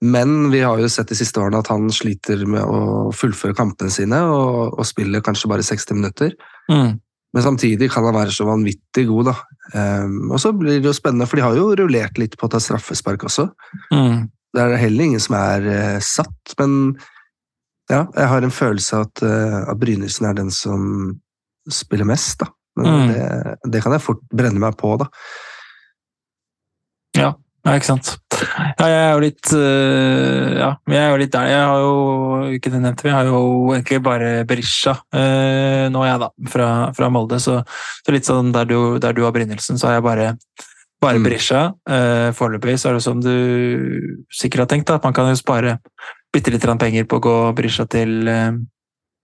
Men 0.00 0.48
vi 0.52 0.62
har 0.64 0.80
jo 0.80 0.88
sett 0.88 1.10
de 1.10 1.18
siste 1.18 1.42
årene 1.42 1.60
at 1.60 1.68
han 1.68 1.90
sliter 1.92 2.46
med 2.48 2.62
å 2.64 3.10
fullføre 3.12 3.56
kampene 3.58 3.92
sine, 3.92 4.22
og, 4.32 4.78
og 4.78 4.86
spiller 4.88 5.24
kanskje 5.24 5.50
bare 5.50 5.66
60 5.66 5.98
minutter. 5.98 6.36
Mm. 6.72 7.00
Men 7.34 7.44
samtidig 7.44 7.90
kan 7.92 8.06
han 8.06 8.16
være 8.16 8.32
så 8.34 8.46
vanvittig 8.48 9.06
god, 9.10 9.30
da. 9.30 9.36
Um, 9.74 10.30
og 10.32 10.40
så 10.42 10.54
blir 10.56 10.80
det 10.80 10.88
jo 10.88 10.96
spennende, 10.96 11.28
for 11.30 11.38
de 11.38 11.44
har 11.44 11.58
jo 11.58 11.68
rullert 11.78 12.18
litt 12.18 12.36
på 12.38 12.48
å 12.48 12.52
ta 12.54 12.62
straffespark 12.62 13.26
også. 13.28 13.50
Mm. 13.92 14.30
Det 14.50 14.62
er 14.62 14.80
heller 14.80 15.10
ingen 15.10 15.22
som 15.22 15.36
er 15.38 15.68
uh, 15.68 15.98
satt, 16.02 16.54
men 16.58 16.94
ja, 17.90 18.06
jeg 18.16 18.30
har 18.32 18.46
en 18.46 18.54
følelse 18.54 18.98
av 18.98 19.06
at, 19.06 19.22
uh, 19.26 19.58
at 19.70 19.82
Brynildsen 19.82 20.30
er 20.30 20.40
den 20.40 20.50
som 20.54 21.20
spiller 21.74 22.08
mest, 22.08 22.38
da. 22.42 22.50
Men 22.78 22.86
Mm. 22.90 23.08
det, 23.12 23.56
det 23.72 23.82
kan 23.82 23.92
jeg 23.92 24.02
fort 24.04 24.20
brenne 24.32 24.60
meg 24.62 24.76
på, 24.78 24.92
da. 25.00 25.08
Ja, 27.18 27.32
ikke 27.76 27.90
sant. 27.90 28.14
Ja, 28.78 28.86
jeg 28.88 29.00
er 29.04 29.10
jo 29.12 29.20
litt 29.20 29.50
øh, 29.52 30.52
Ja, 30.56 30.68
jeg 30.88 31.00
er 31.02 31.10
jo 31.12 31.18
litt 31.20 31.32
der. 31.34 31.48
Jeg 31.50 31.66
har 31.68 31.82
jo 31.82 31.94
ikke 32.56 32.72
det 32.72 32.80
nevnte, 32.80 33.04
vi 33.04 33.12
har 33.12 33.28
jo 33.28 33.40
egentlig 33.74 33.98
bare 34.06 34.30
Berisha 34.48 34.94
øh, 35.12 35.90
nå, 35.92 36.04
jeg, 36.08 36.22
da, 36.22 36.30
fra, 36.54 36.68
fra 36.96 37.10
Molde. 37.12 37.40
Så, 37.42 37.58
så 38.06 38.14
litt 38.14 38.28
sånn 38.28 38.54
der 38.56 38.64
du, 38.70 38.78
der 39.02 39.12
du 39.16 39.24
har 39.26 39.34
Brynildsen, 39.36 39.76
så 39.80 39.90
har 39.90 39.98
jeg 39.98 40.06
bare, 40.08 40.30
bare 41.02 41.20
Mm. 41.20 41.24
Berisha. 41.28 41.60
Uh, 41.88 42.30
Foreløpig 42.36 42.78
så 42.80 42.90
er 42.90 42.98
det 42.98 43.04
som 43.04 43.20
du 43.24 43.32
sikkert 44.32 44.64
har 44.66 44.72
tenkt, 44.72 44.88
da, 44.88 44.96
at 45.00 45.04
man 45.04 45.16
kan 45.16 45.28
jo 45.28 45.36
spare 45.38 45.78
bitte 46.32 46.52
litt 46.52 46.64
penger 46.80 47.04
på 47.08 47.18
å 47.18 47.24
gå 47.24 47.36
Berisha 47.56 47.86
til 47.90 48.28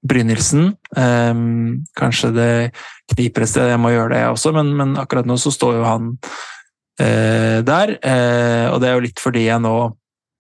øh, 0.07 0.09
Brynildsen. 0.09 0.75
Ehm, 0.97 1.85
kanskje 1.97 2.33
det 2.35 2.73
kniper 3.13 3.43
et 3.43 3.49
sted, 3.49 3.69
jeg 3.71 3.81
må 3.81 3.91
gjøre 3.91 4.15
det 4.15 4.23
jeg 4.23 4.35
også, 4.35 4.53
men, 4.57 4.75
men 4.77 4.97
akkurat 4.97 5.27
nå 5.27 5.37
så 5.37 5.53
står 5.55 5.79
jo 5.79 5.85
han 5.87 6.11
uh, 7.01 7.59
der. 7.67 7.97
Uh, 8.01 8.67
og 8.73 8.81
det 8.81 8.89
er 8.89 8.95
jo 8.95 9.05
litt 9.07 9.23
fordi 9.23 9.47
jeg 9.47 9.63
nå 9.63 9.77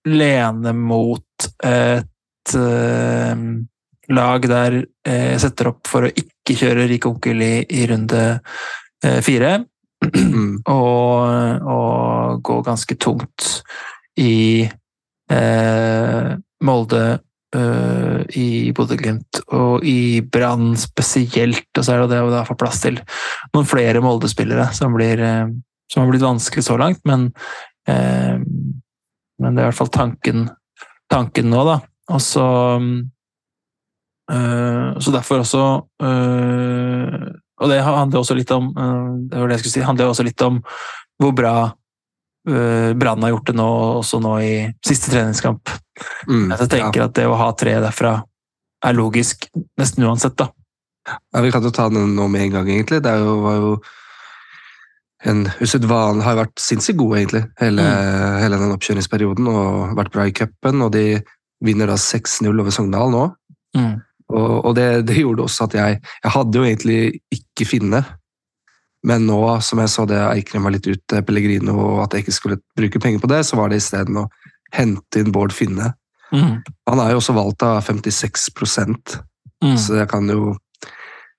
lener 0.07 0.77
mot 0.77 1.49
et 1.67 2.55
uh, 2.55 3.47
lag 4.07 4.45
der 4.47 4.81
jeg 5.07 5.41
setter 5.43 5.73
opp 5.73 5.89
for 5.91 6.07
å 6.07 6.13
ikke 6.13 6.55
kjøre 6.61 6.87
rik 6.87 7.07
onkel 7.09 7.43
i, 7.43 7.55
i 7.75 7.87
runde 7.91 8.23
fire. 9.27 9.59
Mm. 10.07 10.63
Og, 10.71 11.67
og 11.67 12.43
gå 12.47 12.57
ganske 12.67 12.97
tungt 13.03 13.49
i 14.23 14.67
Molde, 16.63 17.03
eh, 17.55 18.21
i 18.41 18.73
Bodø-Glimt 18.77 19.41
og 19.55 19.85
i 19.87 20.21
Brann 20.21 20.75
spesielt. 20.81 21.69
Og 21.77 21.85
så 21.85 21.95
er 21.95 22.05
det 22.05 22.19
det 22.19 22.21
å 22.43 22.45
få 22.49 22.59
plass 22.59 22.83
til 22.85 22.99
noen 23.55 23.69
flere 23.69 24.03
Molde-spillere 24.05 24.69
som, 24.77 24.95
blir, 24.97 25.23
uh, 25.23 25.47
som 25.93 26.03
har 26.03 26.11
blitt 26.11 26.27
vanskelig 26.27 26.67
så 26.67 26.79
langt, 26.81 27.03
men, 27.09 27.29
uh, 27.91 28.39
men 29.39 29.51
det 29.53 29.63
er 29.63 29.67
i 29.67 29.71
hvert 29.71 29.81
fall 29.81 29.93
tanken, 29.95 30.49
tanken 31.13 31.53
nå, 31.53 31.67
da. 31.69 31.81
Og 32.15 32.23
så 32.23 32.49
Så 34.27 35.13
derfor 35.15 35.39
også 35.45 35.61
Og 37.63 37.71
det 37.71 37.77
handler 37.79 38.19
også 38.19 38.35
litt 38.35 38.51
om 38.51 38.73
Det 38.75 39.39
var 39.39 39.47
det 39.47 39.55
jeg 39.55 39.61
skulle 39.61 39.75
si, 39.77 39.85
handler 39.87 40.11
også 40.11 40.27
litt 40.27 40.43
om 40.43 40.59
hvor 41.23 41.31
bra 41.31 41.53
uh, 41.63 41.75
Brann 42.47 43.25
har 43.25 43.33
gjort 43.33 43.49
det 43.51 43.57
nå, 43.59 43.67
også 43.99 44.21
nå 44.23 44.37
i 44.45 44.53
siste 44.87 45.11
treningskamp. 45.11 45.73
Mm. 46.29 46.53
Jeg 46.53 46.69
tenker 46.71 47.07
at 47.07 47.17
det 47.19 47.27
å 47.27 47.39
ha 47.41 47.51
tre 47.59 47.75
derfra 47.83 48.21
er 48.87 48.97
logisk 48.97 49.49
nesten 49.81 50.07
uansett, 50.07 50.37
da. 50.39 50.51
Ja, 51.07 51.43
Vi 51.43 51.53
kan 51.55 51.65
jo 51.65 51.71
ta 51.75 51.89
den 51.89 52.15
nå 52.17 52.27
med 52.29 52.47
en 52.47 52.57
gang, 52.59 52.71
egentlig. 52.71 53.03
Det 53.05 53.15
jo, 53.21 53.39
var 53.45 53.61
jo 53.61 53.71
en 55.27 55.47
usedvanlig 55.63 56.25
Har 56.27 56.39
vært 56.39 56.61
sinnssykt 56.61 56.99
gode, 57.01 57.21
egentlig, 57.21 57.45
hele, 57.61 57.85
hele 58.43 58.59
den 58.61 58.75
oppkjøringsperioden. 58.75 59.49
Og 59.51 59.97
vært 59.99 60.13
bra 60.15 60.27
i 60.27 60.35
cupen, 60.35 60.85
og 60.85 60.93
de 60.97 61.07
vinner 61.65 61.91
da 61.91 61.97
6-0 62.01 62.51
over 62.51 62.75
Sogndal 62.75 63.15
nå. 63.15 63.25
Mm. 63.79 63.95
Og, 64.35 64.53
og 64.67 64.73
det, 64.75 65.07
det 65.07 65.21
gjorde 65.21 65.45
også 65.45 65.69
at 65.69 65.75
jeg 65.77 65.99
Jeg 66.03 66.31
hadde 66.35 66.59
jo 66.59 66.65
egentlig 66.67 67.01
ikke 67.35 67.69
Finne. 67.69 68.03
Men 69.07 69.29
nå 69.29 69.39
som 69.63 69.81
jeg 69.83 69.93
så 69.93 70.05
det 70.09 70.19
Eikrem 70.19 70.67
var 70.67 70.75
litt 70.75 70.89
ute, 70.89 71.23
Pellegrino, 71.23 71.77
og 71.79 72.03
at 72.07 72.17
jeg 72.17 72.27
ikke 72.27 72.35
skulle 72.35 72.61
bruke 72.79 73.03
penger 73.03 73.23
på 73.23 73.31
det, 73.31 73.45
så 73.47 73.59
var 73.59 73.71
det 73.71 73.79
isteden 73.83 74.19
å 74.25 74.27
hente 74.75 75.23
inn 75.23 75.33
Bård 75.35 75.55
Finne. 75.55 75.93
Mm. 76.35 76.59
Han 76.91 77.03
er 77.03 77.13
jo 77.13 77.21
også 77.21 77.37
valgt 77.37 77.63
av 77.67 77.81
56 77.87 78.51
Mm. 79.65 79.73
så 79.81 79.95
jeg 79.97 80.09
kan 80.11 80.27
jo 80.29 80.51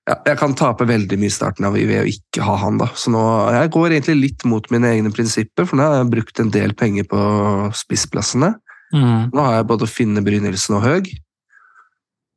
ja, 0.08 0.16
Jeg 0.26 0.38
kan 0.40 0.54
tape 0.58 0.88
veldig 0.88 1.18
mye 1.20 1.30
i 1.30 1.34
starten 1.36 1.68
av 1.68 1.76
ved 1.76 2.00
å 2.00 2.08
ikke 2.08 2.42
ha 2.42 2.56
han, 2.64 2.80
da. 2.80 2.88
Så 2.98 3.12
nå 3.14 3.20
Jeg 3.54 3.70
går 3.70 3.92
egentlig 3.92 4.16
litt 4.18 4.44
mot 4.48 4.64
mine 4.72 4.90
egne 4.90 5.12
prinsipper, 5.14 5.68
for 5.68 5.78
nå 5.78 5.86
har 5.86 6.00
jeg 6.00 6.12
brukt 6.16 6.40
en 6.40 6.50
del 6.50 6.74
penger 6.74 7.06
på 7.06 7.20
spissplassene. 7.76 8.54
Mm. 8.90 9.30
Nå 9.30 9.44
har 9.44 9.58
jeg 9.58 9.68
både 9.68 9.86
Finne, 9.86 10.24
Brynildsen 10.24 10.78
og 10.80 10.86
Høg, 10.86 11.12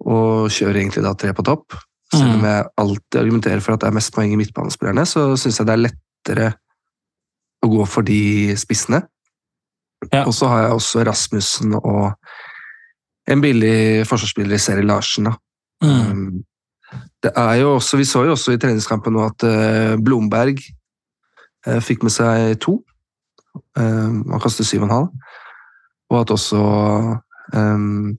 og 0.05 0.51
kjører 0.51 0.81
egentlig 0.83 1.05
da 1.05 1.15
tre 1.15 1.33
på 1.33 1.45
topp. 1.47 1.79
Selv 2.11 2.33
om 2.33 2.41
Mm. 2.41 2.45
jeg 2.45 2.65
alltid 2.77 3.19
argumenterer 3.21 3.61
for 3.61 3.73
at 3.73 3.79
det 3.81 3.87
er 3.87 3.93
mest 3.95 4.13
poeng 4.13 4.33
i 4.33 4.35
midtbanespillerne, 4.35 5.05
så 5.07 5.37
syns 5.39 5.57
jeg 5.59 5.67
det 5.67 5.73
er 5.73 5.85
lettere 5.87 6.53
å 7.63 7.69
gå 7.71 7.85
for 7.87 8.01
de 8.01 8.55
spissene. 8.57 9.03
Ja. 10.11 10.25
Og 10.25 10.33
så 10.33 10.47
har 10.49 10.63
jeg 10.63 10.71
også 10.71 11.05
Rasmussen 11.07 11.73
og 11.77 12.13
en 13.29 13.41
billig 13.41 14.05
forsvarsspiller 14.09 14.55
i 14.55 14.59
Seri 14.59 14.81
Larsen. 14.81 15.23
da. 15.29 15.35
Mm. 15.83 16.11
Um, 16.11 16.43
Det 17.23 17.31
er 17.37 17.53
jo 17.61 17.75
også, 17.75 17.97
Vi 17.97 18.03
så 18.03 18.25
jo 18.25 18.31
også 18.31 18.51
i 18.51 18.57
treningskampen 18.57 19.13
nå 19.13 19.23
at 19.25 19.43
eh, 19.43 19.95
Blomberg 20.03 20.57
eh, 21.67 21.79
fikk 21.79 22.03
med 22.03 22.11
seg 22.11 22.59
to. 22.59 22.83
Um, 23.77 24.25
han 24.31 24.39
kastet 24.41 24.65
syv 24.65 24.81
og 24.81 24.89
en 24.89 24.95
halv. 24.95 25.07
Og 26.09 26.19
at 26.21 26.31
også 26.31 26.57
um, 27.53 28.17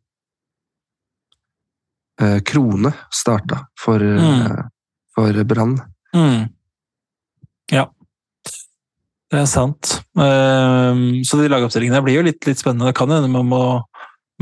Krone 2.48 2.92
starta 3.12 3.64
for, 3.78 3.98
Mm. 3.98 4.46
eh, 4.46 4.64
for 5.14 5.44
Brann. 5.44 5.76
Mm. 6.14 6.48
Ja. 7.72 7.86
Det 9.32 9.40
er 9.40 9.46
sant. 9.48 10.02
Ehm, 10.20 11.22
så 11.24 11.38
de 11.40 11.48
lagoppstillingene 11.48 12.02
blir 12.04 12.18
jo 12.18 12.22
litt, 12.26 12.44
litt 12.46 12.58
spennende. 12.60 12.90
Det 12.90 12.96
kan 12.98 13.08
hende 13.08 13.30
man 13.32 13.48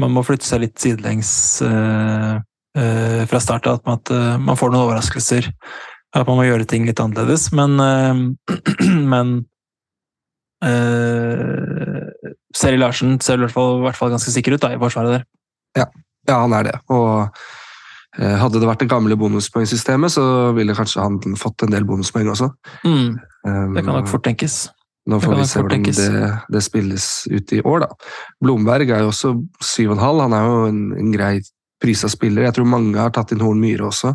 man 0.01 0.11
må 0.17 0.23
flytte 0.27 0.47
seg 0.49 0.63
litt 0.65 0.79
sidelengs 0.81 1.31
eh, 1.63 2.41
eh, 2.81 3.23
fra 3.31 3.41
start 3.43 3.67
av. 3.71 3.81
At 3.85 4.11
man, 4.11 4.49
eh, 4.49 4.57
får 4.59 4.73
noen 4.73 4.87
overraskelser. 4.89 5.51
At 6.17 6.27
man 6.27 6.41
må 6.41 6.47
gjøre 6.49 6.67
ting 6.67 6.87
litt 6.89 6.99
annerledes. 7.03 7.51
Men, 7.53 7.79
eh, 7.79 8.91
men 9.13 9.35
eh, 10.65 12.35
Seri 12.57 12.81
Larsen 12.81 13.19
ser 13.23 13.39
i 13.39 13.45
hvert 13.45 13.55
fall, 13.55 13.79
i 13.79 13.85
hvert 13.89 13.99
fall 13.99 14.11
ganske 14.15 14.33
sikker 14.35 14.57
ut 14.57 14.65
da, 14.65 14.73
i 14.75 14.81
forsvaret 14.81 15.21
der. 15.21 15.27
Ja, 15.79 15.87
han 16.43 16.53
er 16.57 16.67
det. 16.71 16.77
Og 16.93 17.11
eh, 17.23 17.49
hadde 18.19 18.59
det 18.59 18.67
vært 18.67 18.81
det 18.83 18.91
gamle 18.91 19.15
bonuspoengsystemet, 19.15 20.11
så 20.11 20.25
ville 20.57 20.75
kanskje 20.75 21.05
han 21.05 21.37
fått 21.39 21.63
en 21.63 21.71
del 21.71 21.85
bonuspoeng 21.87 22.33
også. 22.33 22.49
Mm, 22.83 23.21
Um, 23.47 23.75
det 23.75 23.85
kan 23.85 23.97
nok 23.97 24.11
fort 24.11 24.25
tenkes. 24.27 24.69
Nå 25.09 25.17
får 25.23 25.39
vi 25.39 25.47
se 25.49 25.63
hvordan 25.63 25.87
det, 25.89 26.09
det 26.53 26.61
spilles 26.63 27.07
ut 27.33 27.53
i 27.57 27.63
år, 27.65 27.87
da. 27.87 28.11
Blomberg 28.45 28.93
er 28.93 29.01
jo 29.05 29.11
også 29.11 29.33
7,5. 29.65 29.97
Han 29.97 30.37
er 30.37 30.45
jo 30.45 30.59
en, 30.69 30.83
en 31.01 31.15
grei 31.15 31.33
prisa 31.81 32.11
spiller. 32.13 32.45
Jeg 32.45 32.59
tror 32.59 32.69
mange 32.69 33.01
har 33.01 33.13
tatt 33.17 33.33
inn 33.33 33.41
Horn 33.43 33.63
Myhre 33.63 33.89
også. 33.89 34.13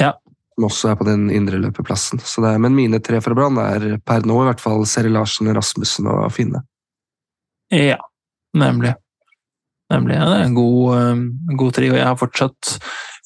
Ja. 0.00 0.14
Som 0.56 0.66
også 0.70 0.90
er 0.92 0.96
på 0.98 1.06
den 1.06 1.28
indre 1.34 1.60
løpeplassen. 1.60 2.22
Så 2.24 2.44
det 2.44 2.54
er, 2.54 2.64
men 2.64 2.74
mine 2.76 3.00
tre 3.04 3.20
fra 3.24 3.36
Brann 3.36 3.60
er 3.60 4.00
per 4.04 4.24
nå 4.28 4.40
i 4.40 4.48
hvert 4.48 4.64
fall 4.64 4.86
Seri 4.88 5.12
Larsen, 5.12 5.52
Rasmussen 5.52 6.08
og 6.10 6.24
Finne. 6.32 6.64
Ja, 7.72 8.00
nemlig. 8.56 8.96
Nemlig. 9.92 10.16
Ja, 10.16 10.26
det 10.32 10.40
er 10.40 10.48
en 10.48 10.56
god, 10.56 10.96
eh, 10.96 11.56
god 11.60 11.76
trio. 11.76 11.94
Jeg 11.98 12.08
har 12.08 12.16
fortsatt, 12.16 12.78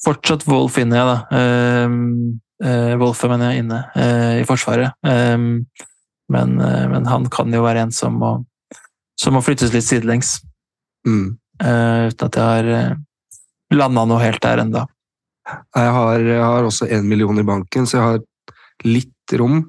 fortsatt 0.05 0.45
Wolf 0.47 0.77
inne, 0.81 1.03
da. 1.07 1.17
Uh, 1.31 2.97
Wolfe, 2.97 3.27
mener 3.29 3.51
jeg, 3.53 3.61
inne 3.63 3.79
eh, 3.95 4.39
i 4.41 4.45
Forsvaret. 4.49 4.95
Um, 5.05 5.67
men, 6.33 6.55
eh, 6.59 6.87
men 6.89 7.05
han 7.05 7.27
kan 7.29 7.53
jo 7.53 7.59
være 7.61 7.83
en 7.85 7.91
som 7.93 8.15
må, 8.17 8.31
som 9.21 9.35
må 9.37 9.43
flyttes 9.45 9.69
litt 9.75 9.85
sidelengs. 9.85 10.39
Mm. 11.07 11.37
eh, 11.61 12.07
uten 12.09 12.25
at 12.27 12.35
jeg 12.39 12.41
har 12.73 12.97
landa 13.77 14.05
noe 14.09 14.19
helt 14.23 14.41
der 14.41 14.63
enda. 14.65 14.81
Jeg, 15.47 15.91
har, 15.99 16.19
jeg 16.19 16.41
har 16.43 16.65
også 16.67 16.89
én 16.91 17.05
million 17.07 17.37
i 17.39 17.45
banken, 17.47 17.85
så 17.87 17.99
jeg 17.99 18.07
har 18.07 18.19
litt 18.89 19.37
rom 19.39 19.61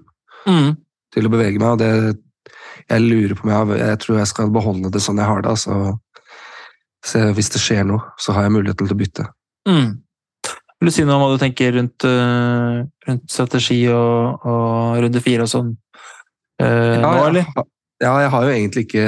Mm. 0.49 0.73
til 1.13 1.27
å 1.29 1.31
bevege 1.35 1.59
meg. 1.61 1.69
og 1.75 1.79
det, 1.79 2.19
Jeg 2.89 3.01
lurer 3.05 3.35
på 3.37 3.45
om 3.45 3.51
jeg, 3.51 3.59
har- 3.59 3.87
jeg 3.91 3.99
tror 4.01 4.17
jeg 4.19 4.27
skal 4.33 4.49
beholde 4.51 4.91
det 4.91 5.03
sånn 5.05 5.19
jeg 5.21 5.27
har 5.29 5.43
det. 5.43 5.51
Altså, 5.51 5.99
så 7.05 7.33
hvis 7.37 7.51
det 7.53 7.61
skjer 7.61 7.85
noe, 7.85 8.01
så 8.19 8.33
har 8.33 8.43
jeg 8.49 8.53
muligheten 8.57 8.89
til 8.89 8.97
å 8.97 9.01
bytte. 9.05 9.27
Mm. 9.69 9.99
Vil 10.79 10.89
du 10.91 10.95
si 10.95 11.03
noe 11.05 11.17
om 11.19 11.25
hva 11.25 11.33
du 11.35 11.41
tenker 11.43 11.73
rundt, 11.75 12.05
eh, 12.07 12.85
rundt 13.09 13.25
strategi 13.33 13.81
og, 13.91 14.45
og 14.47 15.01
runde 15.03 15.23
fire 15.25 15.43
og 15.43 15.51
sånn 15.51 15.73
eh, 16.63 16.99
nå, 17.03 17.11
eller? 17.27 17.49
ha- 17.57 17.67
ja, 18.05 18.13
jeg 18.23 18.31
har 18.31 18.45
jo 18.47 18.53
egentlig 18.55 18.85
ikke 18.87 19.07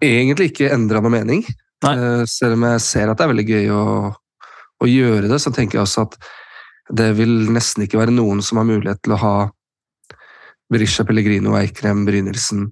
egentlig 0.00 0.50
ikke 0.52 0.70
endra 0.72 1.02
noe 1.04 1.12
mening. 1.12 1.42
Nei. 1.84 1.94
Eh, 1.96 2.24
Selv 2.28 2.56
om 2.56 2.64
jeg 2.70 2.80
ser 2.84 3.10
at 3.12 3.18
det 3.20 3.26
er 3.26 3.32
veldig 3.34 3.46
gøy 3.50 3.70
å, 3.76 3.82
å 4.80 4.88
gjøre 4.88 5.28
det, 5.28 5.40
så 5.42 5.52
tenker 5.52 5.78
jeg 5.78 5.84
også 5.86 6.06
at 6.08 6.16
det 6.96 7.10
vil 7.20 7.34
nesten 7.54 7.84
ikke 7.84 8.00
være 8.00 8.14
noen 8.16 8.40
som 8.42 8.58
har 8.58 8.66
mulighet 8.68 9.02
til 9.04 9.14
å 9.14 9.20
ha 9.20 9.34
Berisha 10.70 11.04
Pellegrino, 11.06 11.52
Eikrem, 11.58 12.04
Brynildsen 12.06 12.64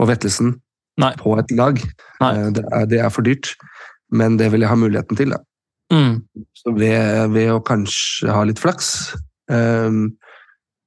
og 0.00 0.08
Vettelsen 0.10 0.54
Nei. 1.00 1.12
på 1.20 1.36
et 1.38 1.52
lag. 1.58 1.78
Eh, 2.22 2.48
Det 2.56 2.64
er, 2.72 2.86
det 2.88 3.00
er 3.04 3.12
for 3.12 3.26
dyrt, 3.26 3.52
men 4.10 4.36
det 4.40 4.48
vil 4.54 4.64
jeg 4.64 4.72
ha 4.72 4.78
muligheten 4.80 5.18
til. 5.20 5.36
Da. 5.36 5.42
Mm. 5.92 6.22
Så 6.56 6.72
ved, 6.74 7.30
ved 7.34 7.52
å 7.54 7.62
kanskje 7.64 8.32
ha 8.34 8.42
litt 8.46 8.60
flaks, 8.62 8.88
um, 9.52 10.08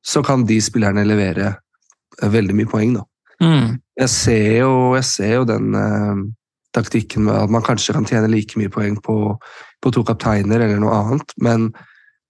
så 0.06 0.24
kan 0.25 0.46
de 0.48 0.60
spillerne 0.63 1.06
levere 1.08 1.53
eh, 1.53 2.32
veldig 2.32 2.56
mye 2.58 2.72
poeng, 2.72 2.98
da. 2.98 3.06
Mm. 3.39 3.77
Jeg 4.00 4.12
ser 4.12 4.50
jo, 4.62 4.74
jeg 4.98 5.08
ser 5.08 5.34
jo 5.38 5.46
den 5.48 5.75
uh, 5.75 6.24
taktikken 6.75 7.27
med 7.27 7.38
at 7.39 7.53
man 7.53 7.63
kanskje 7.65 7.96
kan 7.96 8.08
tjene 8.08 8.32
like 8.32 8.60
mye 8.60 8.72
poeng 8.72 8.98
på, 9.03 9.15
på 9.79 9.94
to 9.96 10.03
kapteiner 10.08 10.65
eller 10.65 10.82
noe 10.82 10.98
annet, 10.98 11.36
men 11.44 11.70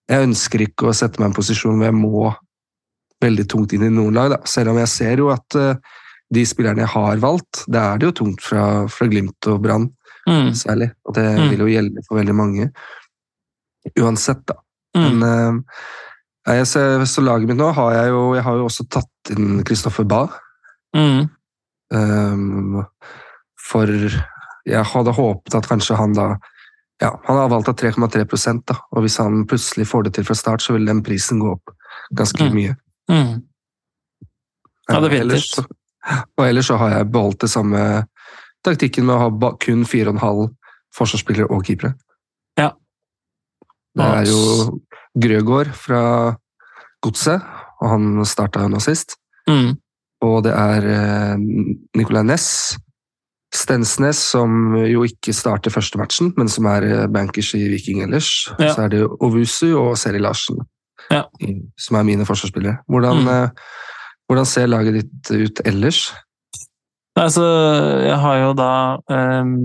jeg 0.10 0.30
ønsker 0.30 0.66
ikke 0.66 0.90
å 0.90 0.96
sette 0.98 1.22
meg 1.22 1.30
i 1.30 1.32
en 1.32 1.38
posisjon 1.38 1.78
hvor 1.78 1.90
jeg 1.90 1.98
må 1.98 2.30
veldig 3.20 3.46
tungt 3.52 3.74
inn 3.76 3.86
i 3.86 3.94
noen 3.94 4.16
lag, 4.16 4.30
da. 4.32 4.40
Selv 4.48 4.72
om 4.74 4.80
jeg 4.80 4.92
ser 4.94 5.22
jo 5.22 5.34
at 5.34 5.58
uh, 5.58 5.74
de 6.34 6.46
spillerne 6.46 6.86
jeg 6.86 6.94
har 6.94 7.22
valgt, 7.22 7.66
det 7.68 7.82
er 7.82 7.98
det 7.98 8.12
jo 8.12 8.18
tungt 8.22 8.46
fra, 8.46 8.66
fra 8.92 9.10
Glimt 9.10 9.50
og 9.50 9.64
Brann 9.66 9.90
Mm. 10.30 10.52
særlig. 10.54 10.92
Og 11.06 11.16
det 11.16 11.26
Mm. 11.40 11.50
vil 11.50 11.60
jo 11.66 11.70
gjelde 11.74 12.04
for 12.08 12.20
veldig 12.20 12.36
mange. 12.36 12.70
Uansett, 14.00 14.46
da. 14.46 14.56
Mm. 14.98 15.20
Men 15.20 15.24
uh, 15.24 16.56
jeg 16.56 16.68
ser, 16.68 17.06
så 17.06 17.22
laget 17.22 17.48
mitt 17.48 17.58
nå 17.60 17.72
har 17.74 17.92
jeg 17.94 18.10
jo 18.10 18.22
Jeg 18.36 18.44
har 18.44 18.56
jo 18.58 18.66
også 18.66 18.86
tatt 18.90 19.32
inn 19.36 19.64
Kristoffer 19.64 20.06
Bae. 20.10 20.30
Mm. 20.96 21.30
Um, 21.94 22.86
for 23.70 23.86
jeg 24.70 24.86
hadde 24.94 25.14
håpet 25.18 25.56
at 25.58 25.68
kanskje 25.70 25.96
han 25.98 26.14
da 26.14 26.36
ja, 27.02 27.12
Han 27.26 27.38
har 27.38 27.50
valgt 27.50 27.70
av 27.72 27.76
3,3% 27.80 28.66
da, 28.68 28.76
og 28.92 29.02
hvis 29.06 29.18
han 29.22 29.46
plutselig 29.48 29.88
får 29.88 30.04
det 30.04 30.14
til 30.18 30.26
fra 30.28 30.36
start, 30.36 30.62
så 30.62 30.74
vil 30.76 30.86
den 30.90 31.02
prisen 31.06 31.40
gå 31.40 31.54
opp 31.56 31.72
ganske 32.14 32.44
Mm. 32.44 32.54
mye. 32.56 32.76
Mm. 33.10 33.42
Ja, 34.90 35.00
det 35.00 35.12
vet 35.12 35.32
jeg. 35.32 35.66
Og 36.38 36.46
ellers 36.46 36.66
så 36.68 36.78
har 36.78 36.90
jeg 36.98 37.12
beholdt 37.12 37.40
det 37.42 37.50
samme 37.50 38.06
taktikken 38.66 39.06
med 39.08 39.16
å 39.16 39.20
ha 39.26 39.52
kun 39.62 39.86
4,5 39.88 40.50
forsvarsspillere 40.98 41.50
og 41.54 41.64
keepere. 41.68 41.94
Ja. 42.58 42.72
Det 43.96 44.06
er 44.06 44.26
jo 44.30 44.80
Grøgaard 45.20 45.72
fra 45.76 46.02
Godset, 47.04 47.42
og 47.82 47.90
han 47.94 48.26
starta 48.28 48.62
jo 48.66 48.72
nå 48.74 48.80
sist. 48.84 49.16
Mm. 49.50 49.78
Og 50.26 50.44
det 50.44 50.52
er 50.54 50.86
eh, 50.92 51.36
Nicolay 51.98 52.26
Næss, 52.28 52.78
Stensnes, 53.56 54.20
som 54.36 54.76
jo 54.86 55.02
ikke 55.08 55.34
starter 55.34 55.74
første 55.74 55.98
matchen, 55.98 56.34
men 56.38 56.52
som 56.52 56.68
er 56.70 56.86
eh, 56.86 57.06
bankers 57.10 57.54
i 57.58 57.64
Viking 57.72 58.04
ellers. 58.06 58.28
Ja. 58.60 58.74
Så 58.76 58.84
er 58.86 58.92
det 58.94 59.04
Ovusu 59.26 59.72
og 59.80 59.96
Seri 59.98 60.20
Larsen, 60.22 60.60
Ja. 61.10 61.24
som 61.80 61.96
er 61.98 62.04
mine 62.06 62.26
forsvarsspillere. 62.28 62.84
Hvordan, 62.92 63.24
Mm. 63.24 63.28
eh, 63.28 63.50
hvordan 64.30 64.46
ser 64.46 64.68
laget 64.68 64.94
ditt 65.00 65.32
ut 65.32 65.62
ellers? 65.66 66.12
Nei, 67.20 67.26
Altså, 67.26 67.44
jeg 68.06 68.16
har 68.16 68.38
jo 68.40 68.52
da 68.56 68.74
ehm, 69.12 69.56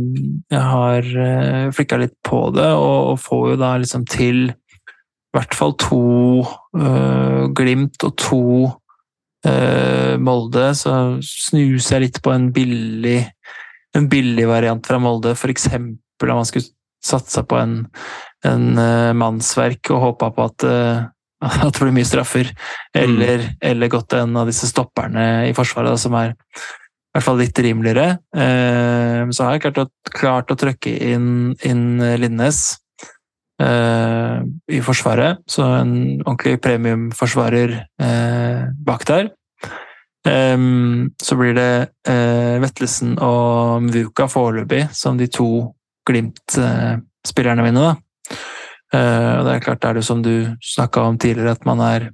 Jeg 0.50 0.60
har 0.60 1.06
uh, 1.06 1.70
flikka 1.74 2.00
litt 2.02 2.16
på 2.26 2.48
det, 2.54 2.66
og, 2.74 3.14
får 3.22 3.52
jo 3.52 3.58
da 3.60 3.76
liksom 3.78 4.06
til 4.10 4.48
i 4.50 5.36
hvert 5.36 5.54
fall 5.58 5.72
to 5.82 6.44
eh, 6.78 7.46
Glimt 7.58 8.04
og 8.06 8.12
to 8.22 8.42
eh, 9.42 10.14
Molde, 10.22 10.68
så 10.78 10.92
snuser 11.26 11.96
jeg 11.96 12.04
litt 12.04 12.20
på 12.22 12.30
en 12.30 12.52
billig 12.54 13.16
en 13.98 14.06
billig 14.10 14.46
variant 14.46 14.86
fra 14.86 15.00
Molde, 15.02 15.34
eksempel 15.34 16.30
om 16.30 16.38
man 16.38 16.46
skulle 16.46 16.70
satsa 17.02 17.42
på 17.50 17.58
en, 17.58 17.74
en 18.46 18.78
eh, 18.78 19.10
mannsverk 19.18 19.90
og 19.90 20.04
håpa 20.04 20.30
på 20.38 20.46
at, 20.46 20.68
eh, 20.70 21.02
at 21.66 21.74
det 21.74 21.82
blir 21.82 21.96
mye 21.98 22.06
straffer, 22.06 22.54
eller, 22.94 23.48
eller 23.58 23.90
gått 23.90 24.14
en 24.14 24.38
av 24.38 24.46
disse 24.50 24.70
stopperne 24.70 25.48
i 25.48 25.52
Forsvaret 25.58 25.96
da, 25.96 25.98
som 25.98 26.14
er 26.22 26.38
i 27.14 27.20
hvert 27.20 27.28
fall 27.28 27.36
litt 27.38 27.58
rimeligere. 27.62 28.18
Eh, 28.34 29.20
Så 29.30 29.44
har 29.44 29.54
jeg 29.54 29.62
klart 29.62 29.78
å, 29.78 29.86
klart 30.10 30.50
å 30.50 30.56
trykke 30.58 30.90
inn, 31.14 31.54
inn 31.62 32.02
Linnes 32.18 32.58
eh, 33.62 34.42
i 34.66 34.80
Forsvaret, 34.82 35.44
så 35.46 35.68
en 35.78 35.94
ordentlig 36.24 36.58
premiumforsvarer 36.64 37.76
eh, 38.02 38.66
bak 38.82 39.06
der. 39.06 39.30
Så 40.24 41.36
blir 41.36 41.52
det 41.52 41.72
Vettelsen 42.62 43.18
og 43.20 43.82
Mvuka 43.84 44.24
foreløpig 44.32 44.86
som 44.96 45.18
de 45.20 45.26
to 45.28 45.74
Glimt-spillerne 46.08 47.66
mine. 47.66 47.82
da. 47.82 48.38
Og 48.96 49.44
det 49.44 49.52
er 49.52 49.60
klart, 49.66 49.82
det 49.82 49.90
er 49.90 49.98
det 49.98 50.04
som 50.08 50.22
du 50.24 50.48
snakka 50.64 51.04
om 51.10 51.18
tidligere, 51.20 51.52
at 51.52 51.68
man 51.68 51.84
er 51.84 52.08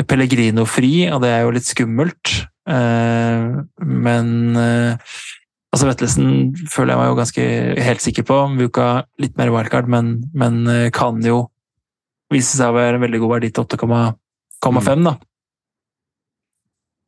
Pellegrino-fri, 0.00 1.10
og 1.12 1.20
det 1.20 1.34
er 1.34 1.44
jo 1.44 1.52
litt 1.52 1.68
skummelt. 1.68 2.32
Eh, 2.68 3.62
men 3.82 4.56
eh, 4.56 5.10
altså 5.72 5.88
Vettelsen 5.88 6.52
føler 6.70 6.94
jeg 6.94 7.00
meg 7.00 7.10
jo 7.10 7.18
ganske 7.18 7.46
helt 7.88 8.04
sikker 8.04 8.26
på. 8.28 8.38
Vuka 8.60 8.88
litt 9.22 9.36
mer 9.40 9.52
wildcard, 9.54 9.90
men, 9.90 10.14
men 10.34 10.62
eh, 10.70 10.88
kan 10.94 11.20
jo 11.26 11.46
vise 12.32 12.56
seg 12.56 12.72
å 12.72 12.78
være 12.78 12.96
en 12.96 13.04
veldig 13.04 13.20
god 13.24 13.34
verdi 13.36 13.52
til 13.52 13.66
8,5, 13.66 15.04
da. 15.04 15.16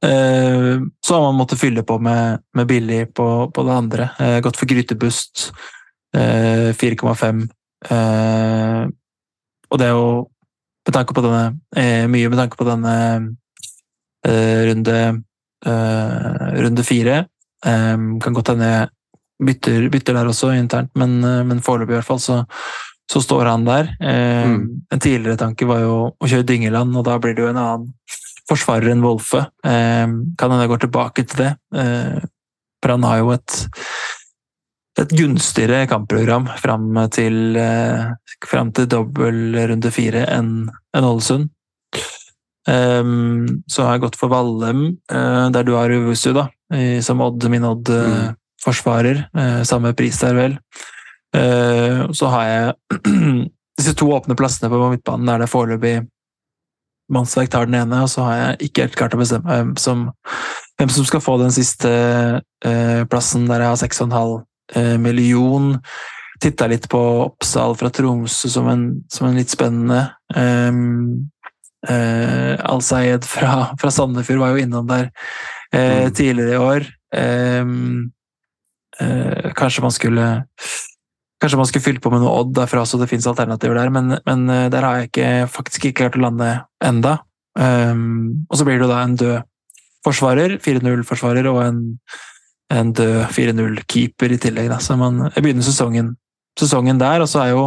Eh, 0.04 0.74
Så 1.00 1.14
har 1.16 1.22
man 1.24 1.38
måttet 1.38 1.62
fylle 1.62 1.84
på 1.86 1.96
med, 2.02 2.42
med 2.52 2.68
billig 2.68 3.06
på, 3.16 3.28
på 3.54 3.64
det 3.64 3.78
andre. 3.78 4.10
Gått 4.44 4.58
for 4.60 4.68
Grytebust, 4.68 5.48
eh, 6.16 6.74
4,5. 6.76 7.46
Eh, 7.88 8.82
Og 9.70 9.80
det 9.80 9.86
er 9.86 9.96
jo 9.96 10.28
med 10.86 10.94
tanke 10.94 11.14
på 11.16 11.20
denne 11.24 11.58
eh, 11.76 12.04
Mye 12.08 12.28
med 12.32 12.38
tanke 12.38 12.56
på 12.56 12.64
denne 12.68 12.94
eh, 14.24 14.60
runde 14.68 14.98
runde 15.64 16.84
fire. 16.84 17.26
Eh, 17.64 17.96
Kan 18.20 18.34
godt 18.36 18.48
hende 18.52 18.68
jeg 18.70 18.88
bytter, 19.44 19.88
bytter 19.90 20.14
der 20.14 20.28
også 20.30 20.52
internt, 20.58 20.90
men, 20.94 21.18
eh, 21.24 21.42
men 21.44 21.60
foreløpig 21.60 21.90
i 21.94 21.98
hvert 21.98 22.06
fall 22.06 22.20
så, 22.22 22.44
så 23.10 23.20
står 23.22 23.46
han 23.50 23.64
der. 23.64 23.88
Eh, 24.00 24.44
Mm. 24.44 24.84
En 24.92 25.00
tidligere 25.00 25.36
tanke 25.40 25.66
var 25.66 25.80
jo 25.80 25.96
å 26.20 26.28
kjøre 26.28 26.46
Dyngeland, 26.46 26.94
og 26.96 27.04
da 27.04 27.18
blir 27.18 27.34
det 27.34 27.42
jo 27.42 27.48
en 27.50 27.56
annen 27.56 27.88
forsvarer 28.48 28.90
enn 28.92 29.02
Wolfe. 29.02 29.46
Eh, 29.64 30.06
kan 30.36 30.50
hende 30.50 30.62
jeg 30.66 30.72
går 30.74 30.82
tilbake 30.84 31.24
til 31.26 31.44
det. 31.44 31.52
Eh, 31.74 32.20
for 32.82 32.92
han 32.92 33.02
har 33.08 33.18
jo 33.22 33.30
et, 33.32 33.66
et 35.00 35.08
gunstigere 35.16 35.86
kampprogram 35.88 36.46
fram 36.60 36.92
til, 37.10 37.56
eh, 37.56 38.12
fram 38.46 38.70
til 38.76 38.86
dobbel 38.86 39.56
runde 39.72 39.90
fire 39.90 40.26
enn 40.28 40.68
en 40.94 41.04
Ålesund. 41.08 41.48
Eh, 42.68 43.10
så 43.70 43.84
har 43.84 43.96
jeg 43.96 44.04
gått 44.06 44.18
for 44.20 44.32
Vallem, 44.32 44.86
uh, 45.12 45.50
der 45.54 45.66
du 45.66 45.74
har 45.76 45.92
Uvusu, 45.92 46.32
da, 46.36 46.48
i, 46.74 47.02
som 47.04 47.22
Odd, 47.24 47.44
min 47.52 47.66
Odd-forsvarer. 47.68 49.26
Eh, 49.36 49.60
samme 49.68 49.94
pris 49.96 50.20
der, 50.22 50.38
vel. 50.38 50.56
Uh, 51.34 52.10
så 52.14 52.30
har 52.32 52.48
jeg 52.48 53.06
disse 53.78 53.94
to 53.98 54.10
åpne 54.14 54.38
plassene 54.38 54.70
på 54.72 54.80
midtbanen, 54.94 55.28
der 55.28 55.44
det 55.44 55.52
foreløpig 55.52 55.96
Mannsverk 57.12 57.50
tar 57.52 57.66
den 57.68 57.76
ene, 57.76 57.98
og 58.00 58.08
så 58.08 58.22
har 58.24 58.36
jeg 58.38 58.68
ikke 58.70 58.86
helt 58.86 58.94
klart 58.96 59.12
å 59.12 59.18
bestemme 59.20 59.44
hvem 59.44 59.74
som, 59.76 60.06
hvem 60.80 60.92
som 60.94 61.04
skal 61.04 61.20
få 61.20 61.34
den 61.42 61.52
siste 61.52 61.90
plassen, 63.12 63.44
der 63.50 63.60
jeg 63.60 63.72
har 63.74 63.82
6,5 63.82 64.38
eh, 64.72 64.96
million. 64.98 65.74
Titta 66.40 66.66
litt 66.66 66.88
på 66.88 67.00
Oppsal 67.24 67.76
fra 67.78 67.90
Tromsø 67.94 68.50
som 68.50 68.68
en, 68.68 68.84
som 69.12 69.28
en 69.28 69.38
litt 69.38 69.52
spennende. 69.52 70.06
Um, 70.34 71.30
eh, 71.88 72.54
Al-Sayed 72.64 73.24
fra, 73.28 73.74
fra 73.80 73.90
Sandefjord 73.92 74.40
var 74.42 74.54
jo 74.54 74.62
innom 74.64 74.86
der 74.90 75.10
eh, 75.72 76.04
Mm. 76.04 76.14
tidligere 76.14 76.54
i 76.54 76.62
år. 76.62 76.86
Eh, 77.14 77.64
kanskje 79.58 79.82
man 79.82 79.90
skulle 79.94 80.44
Kanskje 81.42 81.58
man 81.58 81.66
skulle 81.66 81.82
fylt 81.84 82.00
på 82.00 82.10
med 82.12 82.22
noe 82.22 82.30
Odd 82.40 82.54
derfra, 82.56 82.84
så 82.86 82.96
det 82.96 83.08
fins 83.10 83.26
alternativer 83.26 83.74
der, 83.76 83.90
men, 83.92 84.14
men 84.24 84.44
eh, 84.48 84.68
der 84.72 84.86
har 84.86 85.00
jeg 85.00 85.10
ikke, 85.10 85.32
faktisk 85.50 85.84
ikke 85.90 85.98
klart 86.04 86.16
å 86.16 86.22
lande 86.22 86.52
enda. 86.80 87.18
Og 87.58 88.54
så 88.56 88.64
blir 88.64 88.78
det 88.78 88.86
jo 88.86 88.90
da 88.90 89.02
en 89.04 89.16
død 89.18 89.42
forsvarer, 90.06 90.56
4-0-forsvarer, 90.64 91.46
og 91.50 91.60
en, 91.64 91.82
en 92.72 92.92
død 92.96 93.26
4-0-keeper 93.34 94.32
i 94.34 94.38
tillegg. 94.40 94.70
Da. 94.72 94.78
Så 94.80 94.96
man 95.00 95.26
begynner 95.36 95.66
sesongen, 95.66 96.14
sesongen 96.60 97.02
der, 97.02 97.20
og 97.24 97.28
så 97.30 97.44
er 97.44 97.54
jo 97.54 97.66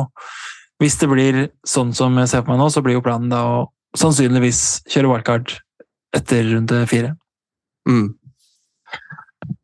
Hvis 0.78 1.00
det 1.02 1.08
blir 1.10 1.38
sånn 1.66 1.90
som 1.98 2.14
jeg 2.22 2.30
ser 2.30 2.44
på 2.46 2.52
meg 2.54 2.60
nå, 2.62 2.68
så 2.70 2.84
blir 2.86 2.94
jo 3.00 3.02
planen 3.06 3.32
da 3.32 3.40
å 3.50 3.64
sannsynligvis 3.96 4.82
kjøre 4.90 5.12
wildcard 5.14 5.54
etter 6.16 6.44
runde 6.56 6.82
fire. 6.90 7.14
Mm. 7.88 8.16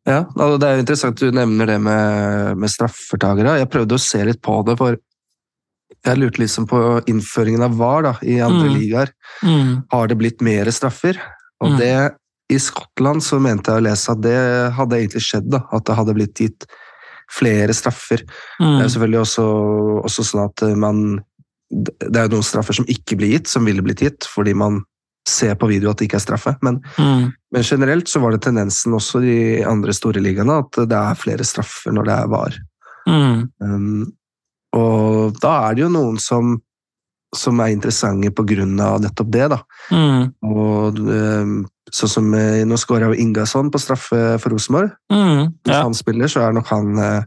Ja, 0.06 0.20
altså 0.36 0.58
det 0.60 0.68
er 0.68 0.82
interessant 0.82 1.20
du 1.20 1.30
nevner 1.32 1.66
det 1.66 1.78
med, 1.82 2.56
med 2.60 2.70
straffetakere. 2.72 3.58
Jeg 3.60 3.70
prøvde 3.72 3.96
å 3.96 4.00
se 4.02 4.20
litt 4.24 4.40
på 4.44 4.58
det, 4.68 4.76
for 4.80 4.96
jeg 6.04 6.20
lurte 6.20 6.42
liksom 6.42 6.66
på 6.68 6.80
innføringen 7.08 7.64
av 7.64 7.76
VAR 7.78 8.02
da, 8.04 8.12
i 8.22 8.38
andre 8.44 8.68
Mm. 8.68 8.74
ligaer. 8.78 9.12
Mm. 9.42 9.70
Har 9.92 10.08
det 10.08 10.18
blitt 10.20 10.40
mer 10.44 10.68
straffer? 10.70 11.16
Og 11.60 11.70
Mm. 11.72 11.78
det 11.78 12.14
I 12.52 12.58
Skottland 12.60 13.22
så 13.24 13.40
mente 13.40 13.72
jeg 13.72 13.80
å 13.80 13.86
lese 13.86 14.10
at 14.12 14.20
det 14.20 14.72
hadde 14.76 14.96
egentlig 15.00 15.22
skjedd, 15.24 15.48
da, 15.50 15.62
at 15.72 15.84
det 15.86 15.94
hadde 15.96 16.14
blitt 16.14 16.34
gitt 16.34 16.66
flere 17.32 17.72
straffer. 17.72 18.18
Det 18.20 18.26
er 18.60 18.84
Mm. 18.84 18.88
selvfølgelig 18.90 19.20
også, 19.24 19.44
også 20.04 20.22
sånn 20.28 20.44
at 20.44 20.76
man 20.76 21.24
Det 21.74 22.14
er 22.14 22.28
jo 22.28 22.36
noen 22.36 22.46
straffer 22.46 22.76
som 22.76 22.86
ikke 22.90 23.16
blir 23.18 23.34
gitt, 23.34 23.50
som 23.50 23.64
ville 23.66 23.82
blitt 23.82 24.04
gitt, 24.04 24.28
fordi 24.30 24.54
man 24.54 24.82
ser 25.26 25.54
på 25.56 25.68
video 25.70 25.90
at 25.90 25.98
det 25.98 26.06
ikke 26.08 26.18
er 26.20 26.26
straffe. 26.26 26.52
Men 26.62 26.82
Mm. 26.98 27.32
men 27.52 27.62
generelt 27.62 28.08
så 28.08 28.20
var 28.20 28.32
det 28.32 28.42
tendensen 28.42 28.92
også 28.92 29.22
i 29.22 29.26
de 29.26 29.64
andre 29.64 29.92
store 29.92 30.20
ligaene 30.20 30.58
at 30.58 30.88
det 30.88 30.98
er 30.98 31.14
flere 31.14 31.44
straffer 31.44 31.92
når 31.92 32.04
det 32.04 32.14
er 32.14 32.28
VAR. 32.28 32.58
Mm. 33.08 33.48
Um, 33.60 34.12
og 34.74 35.40
da 35.40 35.68
er 35.68 35.74
det 35.74 35.84
jo 35.84 35.88
noen 35.88 36.18
som, 36.18 36.60
som 37.34 37.60
er 37.60 37.72
interessante 37.72 38.30
på 38.30 38.44
grunn 38.46 38.78
av 38.80 39.00
nettopp 39.00 39.30
det. 39.32 39.48
da. 39.50 39.60
Mm. 39.90 40.32
Og 40.42 40.98
um, 40.98 41.66
sånn 41.94 42.10
som 42.10 42.34
eh, 42.34 42.64
Nå 42.66 42.76
skåra 42.80 43.10
jo 43.12 43.18
Ingasson 43.20 43.70
på 43.70 43.78
straffe 43.78 44.38
for 44.42 44.50
Rosenborg. 44.50 44.90
Mm. 45.12 45.52
Hvis 45.64 45.76
han 45.76 45.94
spiller, 45.94 46.28
så 46.28 46.42
er 46.42 46.56
nok 46.56 46.66
han 46.72 46.98
eh, 46.98 47.22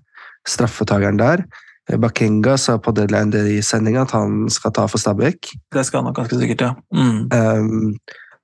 straffetakeren 0.47 1.19
der. 1.19 1.45
Eh, 1.89 1.97
Bakenga 1.97 2.57
sa 2.57 2.77
på 2.77 2.93
deadline 2.95 3.33
i 3.55 3.59
sendinga 3.63 4.03
at 4.07 4.15
han 4.17 4.47
skal 4.53 4.73
ta 4.75 4.87
for 4.91 5.01
Stabæk. 5.01 5.53
Det 5.73 5.85
skal 5.87 6.01
han 6.01 6.11
nok 6.11 6.19
ganske 6.21 6.39
sikkert, 6.39 6.65
ja. 6.65 6.73
Mm. 6.93 7.27
Um, 7.31 7.93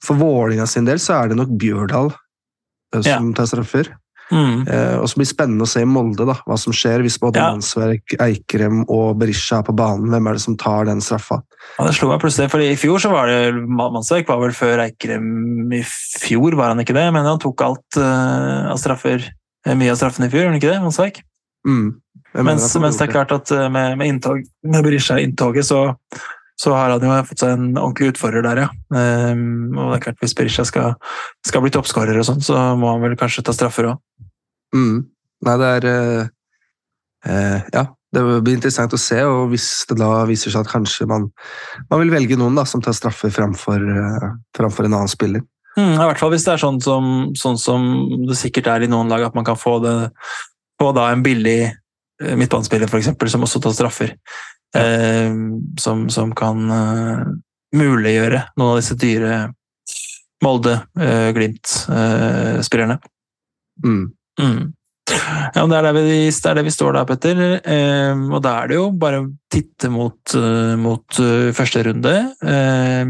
for 0.03 0.19
Vålinga 0.19 0.67
sin 0.67 0.87
del 0.87 0.99
så 0.99 1.21
er 1.21 1.31
det 1.31 1.39
nok 1.39 1.51
Bjørdal 1.59 2.13
som 2.93 3.03
som 3.03 3.33
tar 3.33 3.49
straffer. 3.49 3.89
Mm. 4.31 4.63
Uh, 4.65 4.97
og 5.01 5.09
så 5.09 5.17
blir 5.17 5.27
det 5.27 5.33
spennende 5.33 5.65
å 5.65 5.69
se 5.69 5.81
i 5.83 5.87
Molde 5.89 6.25
da, 6.25 6.35
hva 6.47 6.55
som 6.57 6.73
skjer 6.73 7.03
hvis 7.03 7.19
både 7.21 7.41
Ja. 7.41 7.49
Mannsverk, 7.51 8.15
Eikrem 8.23 8.83
og 8.87 9.17
Berisha 9.19 9.59
er 9.59 9.67
på 9.67 9.75
banen. 9.75 10.09
Hvem 10.09 10.29
er 10.29 10.37
det 10.37 10.43
som 10.45 10.57
tar 10.57 10.87
den 10.87 11.01
straffa? 11.03 11.41
Ja, 11.77 11.85
det 11.87 11.95
slo 11.97 12.09
meg 12.09 12.21
plutselig, 12.23 12.49
for 12.53 12.63
I 12.63 12.75
fjor 12.79 13.01
så 13.03 13.11
var 13.11 13.27
det 13.27 13.53
Mannsverk 13.67 14.29
var 14.31 14.39
vel 14.41 14.55
før 14.55 14.85
Eikrem 14.85 15.73
i 15.73 15.83
fjor, 15.83 16.55
var 16.55 16.73
han 16.73 16.79
ikke 16.85 16.95
det? 16.95 17.05
Men 17.13 17.27
han 17.27 17.41
tok 17.43 17.65
alt 17.65 17.99
uh, 17.99 18.71
av 18.71 18.79
straffer, 18.81 19.27
eh, 19.67 19.75
mye 19.75 19.91
av 19.91 19.99
straffene 19.99 20.29
i 20.29 20.33
fjor, 20.33 20.45
gjorde 20.45 20.55
han 20.55 20.61
ikke 20.61 20.71
det? 20.71 20.81
Mannsverk? 20.85 21.21
Mm. 21.67 21.99
Mens, 22.33 22.65
at 22.65 22.81
mens 22.81 22.97
det 22.97 23.07
er 23.07 23.13
klart 23.13 23.33
at 23.35 23.51
eh, 23.53 23.67
med, 23.69 23.97
med, 23.99 24.09
inntog, 24.09 24.41
med 24.65 24.85
Berisha-inntoget 24.85 25.67
så, 25.67 25.81
så 26.57 26.73
har 26.73 26.93
han 26.95 27.05
jo 27.05 27.17
fått 27.29 27.43
seg 27.43 27.53
en 27.53 27.67
ordentlig 27.77 28.13
utfordrer 28.13 28.45
der, 28.45 28.63
ja. 28.65 28.69
Um, 28.89 29.75
og 29.77 29.91
det 29.91 29.99
er 29.99 30.05
klart 30.07 30.23
Hvis 30.23 30.33
Berisha 30.37 30.65
skal, 30.65 30.95
skal 31.45 31.65
bli 31.65 31.73
toppskårer, 31.73 32.17
og 32.17 32.25
sånn, 32.25 32.41
så 32.45 32.57
må 32.79 32.95
han 32.95 33.03
vel 33.05 33.17
kanskje 33.19 33.45
ta 33.45 33.53
straffer 33.53 33.91
òg. 33.91 34.29
Mm. 34.73 35.03
Nei, 35.45 35.57
det 35.61 35.69
er 35.77 35.87
uh, 35.91 36.31
uh, 37.29 37.59
Ja, 37.75 37.85
det 38.13 38.25
blir 38.25 38.57
interessant 38.57 38.97
å 38.97 39.01
se, 39.01 39.19
og 39.29 39.53
hvis 39.53 39.67
det 39.89 39.99
da 40.01 40.23
viser 40.29 40.53
seg 40.53 40.65
at 40.65 40.73
kanskje 40.73 41.05
man, 41.09 41.29
man 41.91 42.01
vil 42.01 42.13
velge 42.13 42.37
noen 42.39 42.57
da, 42.57 42.65
som 42.69 42.81
tar 42.81 42.97
straffer 42.97 43.33
framfor, 43.33 43.85
framfor 44.57 44.89
en 44.89 44.97
annen 44.97 45.11
spiller. 45.11 45.45
Mm, 45.77 45.95
I 45.97 46.05
hvert 46.05 46.21
fall 46.21 46.33
hvis 46.33 46.45
det 46.45 46.53
er 46.53 46.61
sånn 46.61 46.77
som, 46.85 47.05
sånn 47.37 47.57
som 47.57 47.87
det 48.27 48.37
sikkert 48.37 48.69
er 48.69 48.85
i 48.85 48.89
noen 48.89 49.09
lag, 49.09 49.25
at 49.25 49.37
man 49.37 49.45
kan 49.45 49.57
få, 49.57 49.79
det, 49.81 49.95
få 50.81 50.91
en 51.01 51.25
billig 51.25 51.73
eh, 52.21 52.35
midtbanespiller 52.39 52.91
for 52.91 53.01
eksempel, 53.01 53.31
som 53.31 53.45
også 53.45 53.61
tar 53.63 53.75
straffer. 53.77 54.15
Eh, 54.75 55.33
som, 55.79 56.07
som 56.13 56.33
kan 56.37 56.69
eh, 56.77 57.25
muliggjøre 57.77 58.45
noen 58.57 58.71
av 58.75 58.79
disse 58.81 58.97
dyre 58.99 59.43
Molde, 60.43 60.75
eh, 60.99 61.29
Glimt-spillerne. 61.35 62.97
Mm. 63.83 64.07
Mm. 64.41 64.73
Ja, 65.53 65.65
det 65.67 65.77
er 65.77 65.89
vi, 65.95 66.03
det 66.31 66.49
er 66.49 66.57
det 66.57 66.65
vi 66.67 66.73
står 66.73 66.95
der, 66.95 67.07
Petter. 67.07 67.41
Eh, 67.59 68.23
og 68.31 68.41
da 68.43 68.55
er 68.61 68.71
det 68.71 68.79
jo 68.79 68.87
bare 68.99 69.21
å 69.21 69.29
titte 69.51 69.91
mot, 69.91 70.35
eh, 70.37 70.73
mot 70.79 71.19
eh, 71.21 71.51
første 71.55 71.83
runde. 71.87 72.15
Eh, 72.43 73.03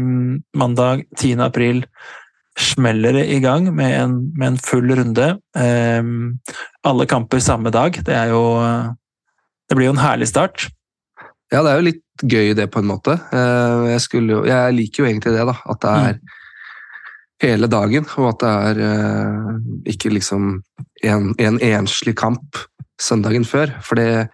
mandag 0.58 1.06
10. 1.16 1.42
april 1.46 1.84
smeller 2.58 3.16
det 3.18 3.24
i 3.34 3.40
gang 3.42 3.66
med 3.74 3.94
en, 3.98 4.14
med 4.38 4.52
en 4.52 4.60
full 4.62 4.92
runde. 4.94 5.28
Um, 5.58 6.38
alle 6.86 7.06
kamper 7.10 7.42
samme 7.42 7.72
dag. 7.74 7.98
Det 8.06 8.14
er 8.14 8.30
jo 8.34 8.44
Det 9.68 9.76
blir 9.76 9.88
jo 9.88 9.94
en 9.96 10.04
herlig 10.04 10.28
start. 10.28 10.68
Ja, 11.52 11.62
det 11.62 11.70
er 11.70 11.78
jo 11.78 11.88
litt 11.88 12.24
gøy 12.24 12.54
det, 12.56 12.68
på 12.70 12.82
en 12.82 12.90
måte. 12.90 13.16
Eh, 13.32 13.94
Jeg, 13.94 14.22
jo, 14.28 14.44
jeg 14.44 14.74
liker 14.76 15.02
jo 15.02 15.08
egentlig 15.08 15.32
det, 15.34 15.46
da. 15.48 15.54
At 15.70 15.80
det 15.82 15.94
er 15.94 16.18
hele 17.44 17.68
dagen, 17.68 18.06
og 18.16 18.28
at 18.28 18.44
det 18.44 18.52
er 18.68 18.80
uh, 18.84 19.56
ikke 19.90 20.12
liksom 20.12 20.62
en, 21.02 21.32
en 21.38 21.58
enslig 21.60 22.14
kamp 22.16 22.60
søndagen 23.00 23.44
før. 23.44 23.72
For 23.82 23.98
det, 23.98 24.28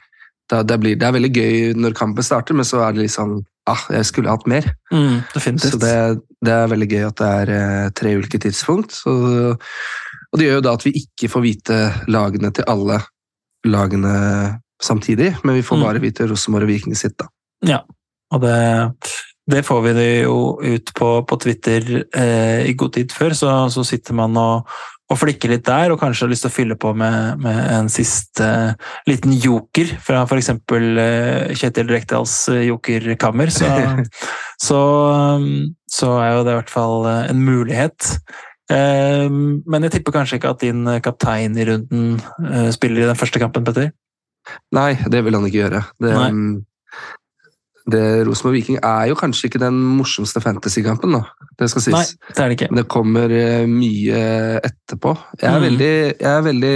det, 0.51 0.65
det, 0.69 0.81
blir, 0.83 0.99
det 0.99 1.09
er 1.09 1.17
veldig 1.17 1.33
gøy 1.33 1.79
når 1.79 1.97
kampen 1.99 2.27
starter, 2.27 2.59
men 2.59 2.69
så 2.69 2.85
er 2.87 2.99
det 2.99 3.09
sånn 3.11 3.41
ah, 3.71 3.85
jeg 3.95 4.09
skulle 4.09 4.33
hatt 4.33 4.47
mer. 4.51 4.67
Mm, 4.93 5.21
definitivt. 5.35 5.77
Så 5.77 5.81
det, 5.83 5.95
det 6.45 6.53
er 6.57 6.71
veldig 6.73 6.89
gøy 6.91 7.07
at 7.09 7.21
det 7.23 7.31
er 7.43 7.53
eh, 7.57 7.87
tre 7.97 8.17
ulike 8.19 8.41
tidspunkt. 8.43 8.93
Så, 8.97 9.15
og 10.31 10.39
det 10.39 10.47
gjør 10.49 10.61
jo 10.61 10.67
da 10.69 10.75
at 10.79 10.85
vi 10.87 10.95
ikke 11.05 11.31
får 11.33 11.45
vite 11.47 11.79
lagene 12.11 12.53
til 12.55 12.69
alle 12.71 13.01
lagene 13.69 14.13
samtidig, 14.81 15.35
men 15.45 15.59
vi 15.59 15.63
får 15.67 15.77
Mm. 15.77 15.83
bare 15.85 16.01
vite 16.01 16.27
Rosenborg 16.31 16.65
og 16.65 16.71
Viking 16.71 16.97
sitt, 16.97 17.19
da. 17.21 17.27
Ja, 17.69 17.83
og 18.33 18.41
det, 18.41 18.55
det 19.51 19.65
får 19.67 19.83
vi 19.85 19.93
det 19.93 20.09
jo 20.25 20.37
ut 20.63 20.93
på, 20.97 21.11
på 21.29 21.37
Twitter 21.43 22.07
eh, 22.17 22.65
i 22.71 22.73
god 22.73 22.95
tid 22.97 23.13
før, 23.13 23.35
så, 23.37 23.51
så 23.69 23.85
sitter 23.85 24.17
man 24.17 24.37
og, 24.41 24.65
og 25.11 25.19
flikker 25.19 25.51
litt 25.51 25.65
der, 25.67 25.91
og 25.91 25.99
kanskje 26.01 26.27
har 26.27 26.31
lyst 26.31 26.45
til 26.47 26.53
å 26.53 26.55
fylle 26.55 26.77
på 26.79 26.93
med, 26.95 27.41
med 27.43 27.59
en 27.75 27.89
siste 27.91 28.47
liten 29.11 29.35
joker 29.35 29.91
fra 30.03 30.23
f.eks. 30.23 30.53
Uh, 30.71 31.51
Kjetil 31.59 31.91
Rekdals 31.91 32.37
uh, 32.53 32.61
jokerkammer, 32.63 33.51
så, 33.51 33.71
så, 34.67 34.83
så 35.91 36.13
er 36.23 36.37
jo 36.37 36.47
det 36.47 36.55
i 36.55 36.61
hvert 36.61 36.73
fall 36.73 37.09
eh, 37.11 37.25
en 37.33 37.43
mulighet. 37.43 38.13
Eh, 38.71 39.27
men 39.31 39.87
jeg 39.87 39.97
tipper 39.97 40.21
kanskje 40.21 40.39
ikke 40.39 40.55
at 40.55 40.63
din 40.63 40.87
kaptein 41.03 41.59
i 41.59 41.67
runden 41.67 42.21
eh, 42.47 42.71
spiller 42.75 43.05
i 43.05 43.11
den 43.11 43.19
første 43.19 43.43
kampen, 43.43 43.67
Petter? 43.67 43.91
Nei, 44.75 44.93
det 45.11 45.25
vil 45.27 45.37
han 45.37 45.47
ikke 45.47 45.65
gjøre. 45.65 45.83
Det, 46.01 46.15
Nei. 46.15 46.31
Det 47.91 48.03
Rosenborg 48.27 48.57
Viking 48.59 48.79
er 48.83 49.09
jo 49.11 49.17
kanskje 49.19 49.49
ikke 49.51 49.61
den 49.63 49.79
morsomste 49.99 50.41
fantasykampen, 50.43 51.13
da. 51.17 51.25
Det 51.59 51.69
skal 51.73 51.83
sies. 51.85 51.95
Nei, 51.95 52.33
det 52.35 52.39
er 52.45 52.49
det 52.53 52.57
ikke. 52.59 52.69
Men 52.71 52.81
det 52.83 52.89
kommer 52.93 53.35
eh, 53.37 53.67
mye 53.71 54.21
etterpå. 54.65 55.17
Jeg 55.41 55.49
er, 55.51 55.59
Mm. 55.59 55.67
veldig, 55.69 55.93
jeg 56.21 56.31
er 56.31 56.47
veldig 56.49 56.75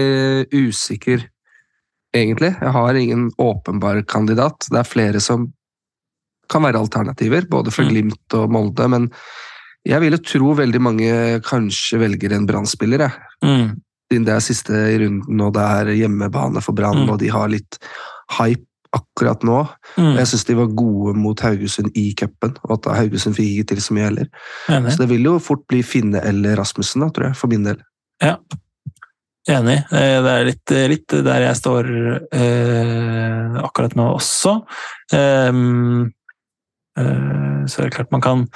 usikker, 0.68 1.24
egentlig. 2.14 2.52
Jeg 2.60 2.72
har 2.76 2.94
ingen 2.94 3.30
åpenbar 3.38 4.02
kandidat. 4.06 4.66
Det 4.70 4.78
er 4.78 4.84
flere 4.88 5.20
som 5.20 5.52
kan 6.50 6.62
være 6.62 6.78
alternativer, 6.82 7.46
både 7.48 7.72
for 7.72 7.84
Mm. 7.84 7.88
Glimt 7.90 8.34
og 8.34 8.50
Molde. 8.50 8.88
Men 8.90 9.10
jeg 9.86 10.00
vil 10.00 10.12
jo 10.12 10.18
tro 10.18 10.54
veldig 10.54 10.80
mange 10.80 11.40
kanskje 11.42 11.98
velger 11.98 12.32
en 12.36 12.46
Brann-spiller, 12.46 12.98
jeg. 12.98 13.12
Mm. 13.42 13.80
Siden 14.12 14.24
det 14.26 14.34
er 14.34 14.40
siste 14.44 14.70
i 14.92 14.98
runden, 15.00 15.40
og 15.40 15.54
det 15.54 15.62
er 15.62 15.94
hjemmebane 15.96 16.62
for 16.62 16.72
Brann, 16.76 17.06
Mm. 17.06 17.10
og 17.10 17.18
de 17.18 17.28
har 17.28 17.48
litt 17.48 17.78
hype 18.38 18.66
akkurat 18.94 19.44
nå. 19.46 19.60
Mm. 19.98 20.14
jeg 20.20 20.30
syns 20.30 20.46
de 20.48 20.58
var 20.58 20.74
gode 20.76 21.14
mot 21.18 21.40
Haugesund 21.44 21.94
i 21.98 22.08
cupen, 22.18 22.56
og 22.64 22.76
at 22.78 22.90
Haugesund 22.98 23.36
fikk 23.36 23.50
ikke 23.52 23.72
til 23.72 23.82
så 23.84 23.96
mye 23.96 24.08
heller. 24.08 24.28
Enig. 24.72 24.94
Så 24.94 25.04
det 25.04 25.10
vil 25.12 25.26
jo 25.28 25.38
fort 25.42 25.64
bli 25.70 25.82
Finne 25.86 26.22
eller 26.24 26.56
Rasmussen, 26.60 27.04
da, 27.04 27.10
tror 27.14 27.30
jeg, 27.30 27.38
for 27.40 27.52
min 27.52 27.66
del. 27.66 27.82
Ja, 28.22 28.38
Enig. 29.44 29.76
Eh, 29.92 30.18
Det 30.24 30.32
er 30.32 30.46
litt, 30.48 30.74
litt 30.88 31.14
der 31.26 31.42
jeg 31.50 31.58
står 31.58 31.88
eh, 32.32 33.58
akkurat 33.60 33.92
nå 33.98 34.06
også. 34.14 34.54
Ehm, 35.12 36.12
eh, 36.96 37.64
så 37.68 37.82
er 37.82 37.90
det 37.90 37.96
klart 37.98 38.12
man 38.14 38.24
kan 38.24 38.46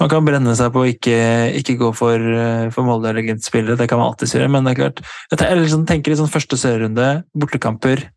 man 0.00 0.10
kan 0.10 0.24
brenne 0.26 0.54
seg 0.58 0.72
på 0.74 0.82
å 0.82 0.88
ikke, 0.90 1.18
ikke 1.60 1.76
gå 1.78 1.92
for, 1.94 2.18
eh, 2.18 2.66
for 2.74 2.86
Molde 2.86 3.12
eller 3.12 3.22
Glimt-spillere, 3.22 3.78
det 3.78 3.86
kan 3.88 4.00
man 4.00 4.10
alltid 4.10 4.32
gjøre, 4.34 4.50
men 4.50 4.66
det 4.66 4.72
er 4.74 4.80
klart 4.80 5.02
Jeg 5.30 5.60
liksom 5.60 5.86
tenker 5.86 6.10
litt 6.10 6.18
sånn 6.18 6.32
første 6.32 6.58
serierunde, 6.58 7.24
bortekamper 7.36 8.08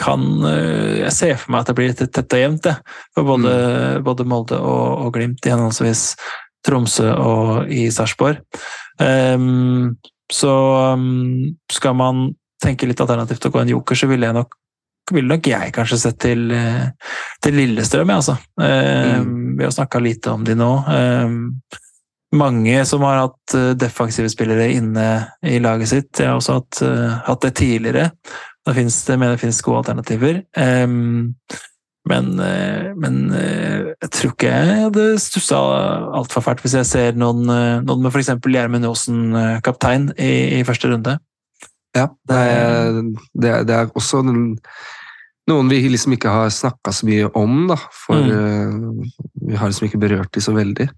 kan 0.00 0.44
eh, 0.48 1.04
Jeg 1.04 1.14
ser 1.14 1.34
for 1.36 1.52
meg 1.52 1.62
at 1.62 1.70
det 1.70 1.76
blir 1.78 1.90
litt 1.90 2.00
tett 2.00 2.36
og 2.36 2.40
jevnt, 2.40 2.68
For 3.14 3.26
både, 3.28 3.54
mm. 3.54 4.04
både 4.06 4.28
Molde 4.28 4.60
og, 4.60 4.86
og, 5.04 5.10
Glimt 5.16 5.44
i 5.46 5.52
henholdsvis 5.52 6.12
Tromsø 6.66 7.12
og 7.14 7.72
i 7.72 7.86
Sarpsborg. 7.94 8.40
Um, 8.98 9.94
så 10.32 10.52
um, 10.98 11.54
skal 11.70 11.94
man 11.96 12.24
tenke 12.60 12.88
litt 12.88 13.00
alternativt 13.00 13.46
å 13.46 13.52
gå 13.54 13.60
en 13.62 13.70
joker, 13.76 13.96
så 13.96 14.08
ville 14.10 14.26
jeg 14.26 14.36
nok 14.36 14.56
ville 15.14 15.30
nok 15.30 15.46
jeg 15.48 15.70
kanskje 15.72 15.96
sett 16.02 16.18
til, 16.20 16.50
eh, 16.52 16.90
til 17.40 17.54
Lillestrøm, 17.56 18.10
altså. 18.12 18.34
Mm. 18.60 19.54
Vi 19.56 19.64
har 19.64 19.70
snakka 19.72 20.02
lite 20.04 20.34
om 20.34 20.42
de 20.44 20.52
nå. 20.58 20.68
Mange 22.36 22.82
som 22.84 23.06
har 23.06 23.22
hatt 23.22 23.54
eh, 23.56 23.70
defensive 23.78 24.28
spillere 24.28 24.66
inne 24.74 25.06
i 25.40 25.56
laget 25.64 25.88
sitt. 25.94 26.10
Jeg 26.18 26.28
har 26.28 26.36
også 26.36 26.58
hatt, 26.58 26.82
hatt 27.24 27.46
det 27.46 27.54
tidligere. 27.56 28.10
Det 28.68 28.76
finnes, 28.76 28.98
det, 29.06 29.16
men 29.16 29.32
det 29.32 29.40
finnes 29.40 29.62
gode 29.64 29.80
alternativer. 29.80 30.42
Men, 32.08 32.28
men, 33.00 33.16
jeg 33.32 34.10
tror 34.14 34.32
ikke 34.32 34.50
jeg 34.52 34.82
hadde 34.82 35.06
stussa 35.20 35.58
altfor 36.16 36.44
fælt 36.44 36.60
hvis 36.64 36.76
jeg 36.78 36.88
ser 36.88 37.18
noen, 37.20 37.42
noen 37.48 38.04
med 38.04 38.12
f.eks. 38.12 38.30
Gjermund 38.44 38.88
Aasen 38.88 39.32
kaptein 39.64 40.10
i, 40.16 40.60
i 40.60 40.62
første 40.68 40.92
runde. 40.92 41.16
Ja, 41.96 42.06
det 42.28 42.38
er, 42.38 43.00
det 43.32 43.52
er, 43.52 43.66
det 43.68 43.76
er 43.76 43.92
også 43.96 44.22
noen 45.48 45.70
vi 45.72 45.80
liksom 45.88 46.14
ikke 46.16 46.32
har 46.32 46.50
snakka 46.52 46.92
så 46.94 47.08
mye 47.08 47.28
om, 47.38 47.66
da. 47.70 47.78
For 48.04 48.20
mm. 48.20 49.04
vi 49.48 49.58
har 49.58 49.70
liksom 49.70 49.88
ikke 49.88 50.02
berørt 50.02 50.32
de 50.36 50.42
så 50.44 50.54
veldig. 50.56 50.88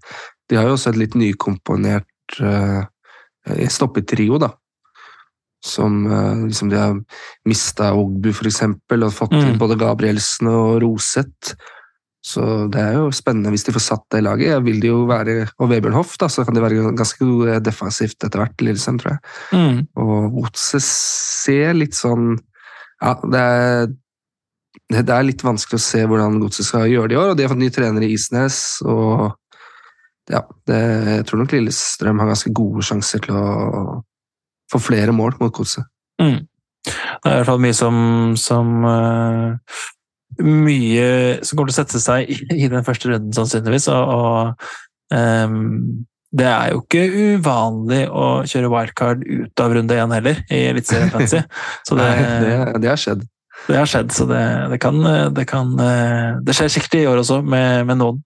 De 0.49 0.59
har 0.59 0.67
jo 0.67 0.75
også 0.75 0.91
et 0.91 0.99
litt 0.99 1.15
nykomponert 1.19 2.39
uh, 2.43 2.83
stoppetrio, 3.71 4.39
da. 4.41 4.53
Som 5.61 6.05
uh, 6.09 6.45
liksom 6.47 6.71
de 6.71 6.79
har 6.79 6.95
mista 7.45 7.91
Ogbu, 7.93 8.31
eksempel, 8.33 9.05
og 9.05 9.13
fått 9.13 9.35
mm. 9.37 9.59
både 9.61 9.77
Gabrielsen 9.81 10.49
og 10.49 10.81
Roseth. 10.81 11.55
Så 12.21 12.43
det 12.69 12.77
er 12.77 12.99
jo 12.99 13.07
spennende 13.13 13.49
hvis 13.49 13.65
de 13.65 13.73
får 13.73 13.83
satt 13.83 14.03
det 14.13 14.21
laget. 14.21 14.51
Jeg 14.51 14.63
vil 14.65 14.81
de 14.81 14.91
jo 14.91 14.99
være, 15.09 15.47
Og 15.57 15.71
Vebjørn 15.71 15.97
Hoff, 15.97 16.13
da, 16.21 16.29
så 16.29 16.45
kan 16.45 16.53
de 16.53 16.61
være 16.61 16.93
ganske 16.97 17.25
gode 17.25 17.57
defensivt 17.65 18.21
etter 18.21 18.43
hvert, 18.43 18.61
Lillesand, 18.61 19.01
tror 19.01 19.15
jeg. 19.15 19.21
Mm. 19.57 19.79
Og 20.03 20.37
Otse 20.43 20.81
ser 20.85 21.73
litt 21.77 21.97
sånn 21.97 22.35
Ja, 23.01 23.15
det 23.25 23.41
er, 23.41 23.87
det 25.01 25.15
er 25.15 25.25
litt 25.25 25.41
vanskelig 25.41 25.79
å 25.79 25.83
se 25.83 26.03
hvordan 26.05 26.37
Godset 26.43 26.67
skal 26.67 26.85
gjøre 26.91 27.09
det 27.09 27.17
i 27.17 27.21
år. 27.23 27.31
og 27.31 27.39
De 27.39 27.47
har 27.47 27.53
fått 27.53 27.63
ny 27.63 27.71
trener 27.73 28.05
i 28.05 28.11
Isnes. 28.13 28.59
og 28.85 29.31
ja, 30.29 30.45
det, 30.69 30.79
Jeg 31.17 31.25
tror 31.25 31.41
nok 31.41 31.57
Lillestrøm 31.57 32.21
har 32.21 32.29
ganske 32.29 32.53
gode 32.53 32.85
sjanser 32.85 33.25
til 33.25 33.41
å 33.41 33.45
få 34.71 34.81
flere 34.81 35.15
mål 35.15 35.37
mot 35.41 35.53
Godset. 35.53 35.87
Mm. 36.21 36.43
Det 36.85 37.29
er 37.29 37.33
i 37.33 37.39
hvert 37.41 37.49
fall 37.51 37.61
mye 37.61 37.77
som, 37.77 37.97
som 38.39 38.85
uh, 38.87 39.81
mye 40.41 41.41
som 41.45 41.57
kommer 41.57 41.71
til 41.71 41.75
å 41.75 41.79
sette 41.81 42.01
seg 42.01 42.31
i, 42.31 42.39
i 42.65 42.69
den 42.71 42.85
første 42.87 43.11
runden, 43.11 43.33
sannsynligvis. 43.35 43.89
Og, 43.93 44.15
og 44.15 45.13
um, 45.13 46.05
det 46.31 46.47
er 46.47 46.71
jo 46.71 46.81
ikke 46.85 47.03
uvanlig 47.35 48.05
å 48.07 48.25
kjøre 48.47 48.71
wildcard 48.71 49.23
ut 49.27 49.63
av 49.63 49.75
runde 49.75 49.99
én 49.99 50.15
heller, 50.15 50.41
i 50.47 50.63
Eliteserien 50.71 51.11
Fancy. 51.13 51.43
Så 51.87 51.99
det, 51.99 52.07
Nei, 52.07 52.33
det, 52.45 52.57
det, 52.79 52.91
har 52.93 53.01
skjedd. 53.01 53.25
Det 53.67 53.77
har 53.77 53.89
skjedd, 53.89 54.09
så 54.15 54.25
det, 54.25 54.41
det 54.71 54.77
kan, 54.81 54.95
det, 55.35 55.43
kan, 55.45 55.75
Det 56.41 56.55
skjer 56.57 56.71
sikkert 56.73 56.95
i 56.97 57.03
år 57.11 57.19
også, 57.21 57.43
med, 57.45 57.83
med 57.85 57.99
noen. 57.99 58.23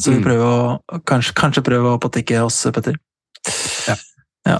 Så 0.00 0.14
vi 0.14 0.22
mm. 0.22 0.24
prøver 0.24 0.46
å 0.46 1.00
kanskje, 1.04 1.34
kanskje 1.36 1.64
prøve 1.66 1.90
å 1.92 2.00
patikke 2.00 2.40
oss, 2.46 2.62
Petter. 2.72 2.96
Ja. 3.90 3.98
ja. 4.48 4.56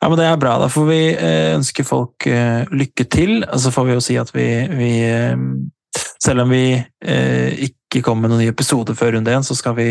Ja, 0.00 0.08
men 0.08 0.18
Det 0.18 0.26
er 0.26 0.40
bra. 0.40 0.56
Da 0.60 0.68
får 0.72 0.86
vi 0.88 1.00
eh, 1.12 1.52
ønske 1.56 1.84
folk 1.86 2.26
eh, 2.26 2.64
lykke 2.72 3.06
til. 3.10 3.42
Og 3.44 3.60
så 3.60 3.72
får 3.74 3.88
vi 3.88 3.96
jo 3.96 4.04
si 4.04 4.16
at 4.20 4.32
vi, 4.34 4.48
vi 4.76 4.94
eh, 5.08 5.36
Selv 6.20 6.44
om 6.44 6.50
vi 6.52 6.76
ikke 7.00 8.02
kommer 8.04 8.28
med 8.28 8.30
noen 8.30 8.42
ny 8.44 8.50
episode 8.52 8.92
før 8.94 9.14
runde 9.16 9.32
én, 9.32 9.42
så 9.42 9.56
skal 9.56 9.72
vi 9.74 9.86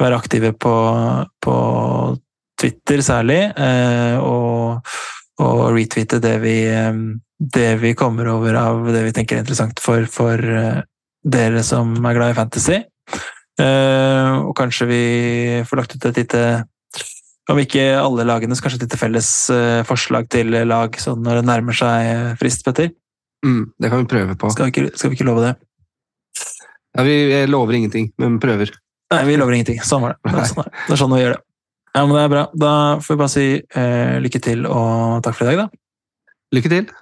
være 0.00 0.16
aktive 0.16 0.52
på, 0.54 0.74
på 1.42 1.56
Twitter 2.56 3.02
særlig. 3.04 3.40
Og, 4.22 4.78
og, 5.42 5.60
retweete 5.74 6.20
det 6.22 6.36
vi, 6.40 6.54
det 7.36 7.66
vi 7.82 7.92
kommer 7.98 8.30
over 8.32 8.56
av 8.60 8.86
det 8.94 9.02
vi 9.08 9.12
tenker 9.18 9.36
er 9.36 9.42
interessant 9.42 9.82
for, 9.82 10.06
for 10.06 10.40
dere 11.26 11.66
som 11.66 11.98
er 11.98 12.16
glad 12.16 12.32
i 12.32 12.38
fantasy. 12.38 12.78
Og 14.46 14.54
kanskje 14.56 14.88
vi 14.88 15.04
får 15.66 15.82
lagt 15.82 15.98
ut 15.98 16.08
et 16.08 16.22
lite 16.22 16.46
om 17.52 17.60
ikke 17.62 17.84
alle 18.00 18.26
lagene, 18.26 18.56
så 18.56 18.64
kanskje 18.64 18.86
et 18.86 18.98
felles 18.98 19.28
uh, 19.54 19.82
forslag 19.86 20.28
til 20.32 20.50
lag 20.66 20.96
sånn 21.00 21.22
når 21.24 21.40
det 21.40 21.46
nærmer 21.46 21.76
seg 21.78 22.08
eh, 22.10 22.32
frist, 22.40 22.64
Petter? 22.66 22.90
Mm, 23.46 23.68
det 23.78 23.90
kan 23.92 24.02
vi 24.02 24.10
prøve 24.10 24.34
på. 24.38 24.50
Skal 24.54 24.68
vi 24.68 24.74
ikke, 24.74 24.98
skal 24.98 25.12
vi 25.12 25.18
ikke 25.18 25.28
love 25.28 25.44
det? 25.44 25.52
Ja, 26.96 27.04
vi 27.06 27.16
lover 27.50 27.78
ingenting, 27.78 28.10
men 28.18 28.40
prøver. 28.42 28.72
Nei, 29.12 29.22
vi 29.28 29.36
lover 29.38 29.54
ingenting. 29.54 29.78
Sånn 29.86 30.02
var 30.02 30.16
det. 30.16 30.32
Det 30.32 30.42
er 30.42 30.50
sånn, 30.50 30.70
det 30.72 30.96
er 30.96 31.02
sånn 31.02 31.14
vi 31.14 31.22
gjør 31.22 31.36
det. 31.36 31.42
Ja, 31.92 32.02
men 32.02 32.16
det 32.16 32.24
er 32.24 32.34
bra. 32.34 32.44
Da 32.66 32.74
får 33.04 33.14
vi 33.14 33.22
bare 33.22 33.34
si 33.36 33.46
uh, 33.62 34.18
lykke 34.24 34.42
til 34.48 34.66
og 34.66 35.22
takk 35.24 35.38
for 35.38 35.46
i 35.46 35.54
dag, 35.54 35.66
da. 35.66 36.34
Lykke 36.56 36.72
til. 36.72 36.92